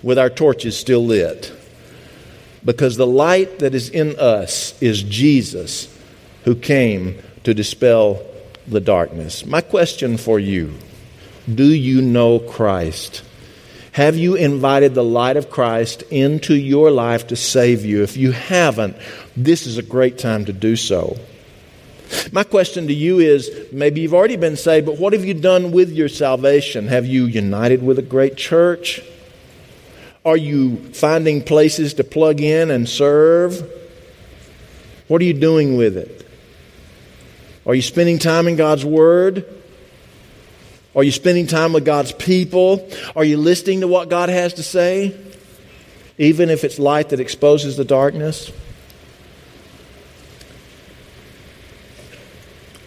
with 0.02 0.18
our 0.18 0.30
torches 0.30 0.76
still 0.76 1.04
lit. 1.04 1.52
Because 2.64 2.96
the 2.96 3.06
light 3.06 3.58
that 3.60 3.74
is 3.74 3.90
in 3.90 4.18
us 4.18 4.80
is 4.80 5.02
Jesus 5.02 5.92
who 6.44 6.54
came 6.54 7.20
to 7.44 7.54
dispel 7.54 8.22
the 8.66 8.80
darkness. 8.80 9.44
My 9.44 9.60
question 9.60 10.16
for 10.16 10.38
you 10.38 10.74
do 11.52 11.64
you 11.64 12.02
know 12.02 12.40
Christ? 12.40 13.22
Have 13.92 14.16
you 14.16 14.34
invited 14.34 14.94
the 14.94 15.04
light 15.04 15.36
of 15.36 15.48
Christ 15.48 16.02
into 16.10 16.54
your 16.54 16.90
life 16.90 17.28
to 17.28 17.36
save 17.36 17.84
you? 17.84 18.02
If 18.02 18.16
you 18.16 18.32
haven't, 18.32 18.96
this 19.36 19.66
is 19.66 19.78
a 19.78 19.82
great 19.82 20.18
time 20.18 20.44
to 20.46 20.52
do 20.52 20.76
so. 20.76 21.16
My 22.32 22.44
question 22.44 22.86
to 22.86 22.94
you 22.94 23.18
is 23.18 23.50
maybe 23.72 24.00
you've 24.00 24.14
already 24.14 24.36
been 24.36 24.56
saved, 24.56 24.86
but 24.86 24.98
what 24.98 25.12
have 25.12 25.24
you 25.24 25.34
done 25.34 25.72
with 25.72 25.90
your 25.90 26.08
salvation? 26.08 26.88
Have 26.88 27.04
you 27.04 27.24
united 27.24 27.82
with 27.82 27.98
a 27.98 28.02
great 28.02 28.36
church? 28.36 29.00
Are 30.24 30.36
you 30.36 30.76
finding 30.92 31.42
places 31.42 31.94
to 31.94 32.04
plug 32.04 32.40
in 32.40 32.70
and 32.70 32.88
serve? 32.88 33.70
What 35.08 35.20
are 35.20 35.24
you 35.24 35.34
doing 35.34 35.76
with 35.76 35.96
it? 35.96 36.26
Are 37.64 37.74
you 37.74 37.82
spending 37.82 38.18
time 38.18 38.48
in 38.48 38.56
God's 38.56 38.84
Word? 38.84 39.44
Are 40.94 41.04
you 41.04 41.12
spending 41.12 41.46
time 41.46 41.72
with 41.72 41.84
God's 41.84 42.12
people? 42.12 42.88
Are 43.14 43.24
you 43.24 43.36
listening 43.36 43.82
to 43.82 43.88
what 43.88 44.08
God 44.08 44.28
has 44.28 44.54
to 44.54 44.62
say? 44.62 45.16
Even 46.18 46.48
if 46.48 46.64
it's 46.64 46.78
light 46.78 47.10
that 47.10 47.20
exposes 47.20 47.76
the 47.76 47.84
darkness? 47.84 48.50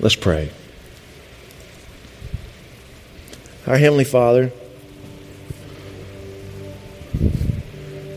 Let's 0.01 0.15
pray. 0.15 0.49
Our 3.67 3.77
Heavenly 3.77 4.05
Father, 4.05 4.53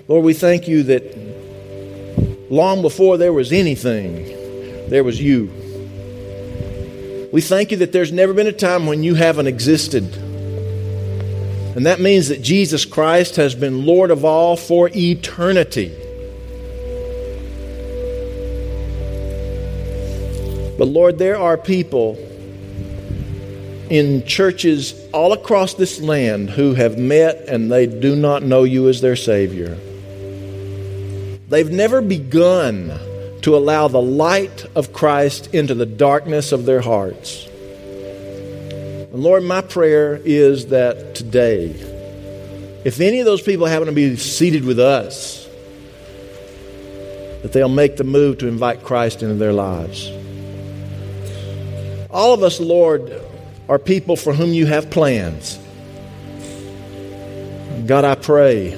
Lord, 0.07 0.25
we 0.25 0.33
thank 0.33 0.69
you 0.69 0.85
that 0.85 1.19
long 2.51 2.83
before 2.83 3.19
there 3.19 3.33
was 3.33 3.53
anything, 3.53 4.89
there 4.91 5.03
was 5.03 5.21
you. 5.21 5.51
We 7.33 7.41
thank 7.41 7.73
you 7.73 7.79
that 7.79 7.91
there's 7.91 8.13
never 8.13 8.33
been 8.33 8.47
a 8.47 8.53
time 8.53 8.87
when 8.87 9.03
you 9.03 9.17
haven't 9.17 9.49
existed. 9.49 10.05
And 11.75 11.87
that 11.87 11.99
means 11.99 12.29
that 12.29 12.43
Jesus 12.43 12.85
Christ 12.85 13.35
has 13.37 13.57
been 13.57 13.85
Lord 13.85 14.13
of 14.13 14.25
all 14.25 14.57
for 14.57 14.89
eternity. 14.95 15.97
But 20.83 20.89
Lord, 20.89 21.17
there 21.17 21.37
are 21.37 21.57
people 21.57 22.17
in 23.89 24.27
churches 24.27 25.01
all 25.13 25.33
across 25.33 25.75
this 25.75 26.01
land 26.01 26.51
who 26.51 26.75
have 26.75 26.99
met 26.99 27.45
and 27.47 27.71
they 27.71 27.87
do 27.87 28.17
not 28.17 28.43
know 28.43 28.65
you 28.65 28.89
as 28.89 29.01
their 29.01 29.15
Savior. 29.15 29.77
They've 31.49 31.71
never 31.71 32.03
begun 32.03 32.99
to 33.43 33.57
allow 33.57 33.87
the 33.87 34.03
light 34.03 34.67
of 34.75 34.93
Christ 34.93 35.55
into 35.55 35.77
the 35.77 35.87
darkness 35.87 36.51
of 36.51 36.65
their 36.65 36.81
hearts. 36.81 37.47
And 37.47 39.23
Lord, 39.23 39.45
my 39.45 39.61
prayer 39.61 40.21
is 40.25 40.67
that 40.71 41.15
today, 41.15 41.67
if 42.85 42.99
any 42.99 43.21
of 43.21 43.25
those 43.25 43.41
people 43.43 43.67
happen 43.67 43.87
to 43.87 43.93
be 43.93 44.17
seated 44.17 44.65
with 44.65 44.81
us, 44.81 45.49
that 47.43 47.53
they'll 47.53 47.69
make 47.69 47.99
the 47.99 48.03
move 48.03 48.39
to 48.39 48.49
invite 48.49 48.83
Christ 48.83 49.23
into 49.23 49.37
their 49.37 49.53
lives. 49.53 50.11
All 52.13 52.35
of 52.35 52.43
us, 52.43 52.61
Lord, 52.61 53.21
are 53.69 53.79
people 53.79 54.17
for 54.17 54.33
whom 54.33 54.53
you 54.53 54.67
have 54.67 54.91
plans. 54.91 55.59
God, 57.87 58.05
I 58.05 58.15
pray 58.15 58.71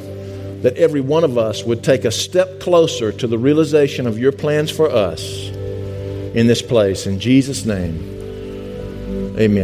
that 0.63 0.77
every 0.77 1.01
one 1.01 1.25
of 1.25 1.37
us 1.37 1.65
would 1.65 1.83
take 1.83 2.05
a 2.05 2.11
step 2.11 2.61
closer 2.61 3.13
to 3.13 3.27
the 3.27 3.37
realization 3.37 4.07
of 4.07 4.19
your 4.19 4.33
plans 4.33 4.71
for 4.71 4.89
us 4.89 5.49
in 6.35 6.47
this 6.47 6.63
place. 6.63 7.07
In 7.07 7.21
Jesus' 7.21 7.67
name, 7.67 7.99
amen. 9.39 9.63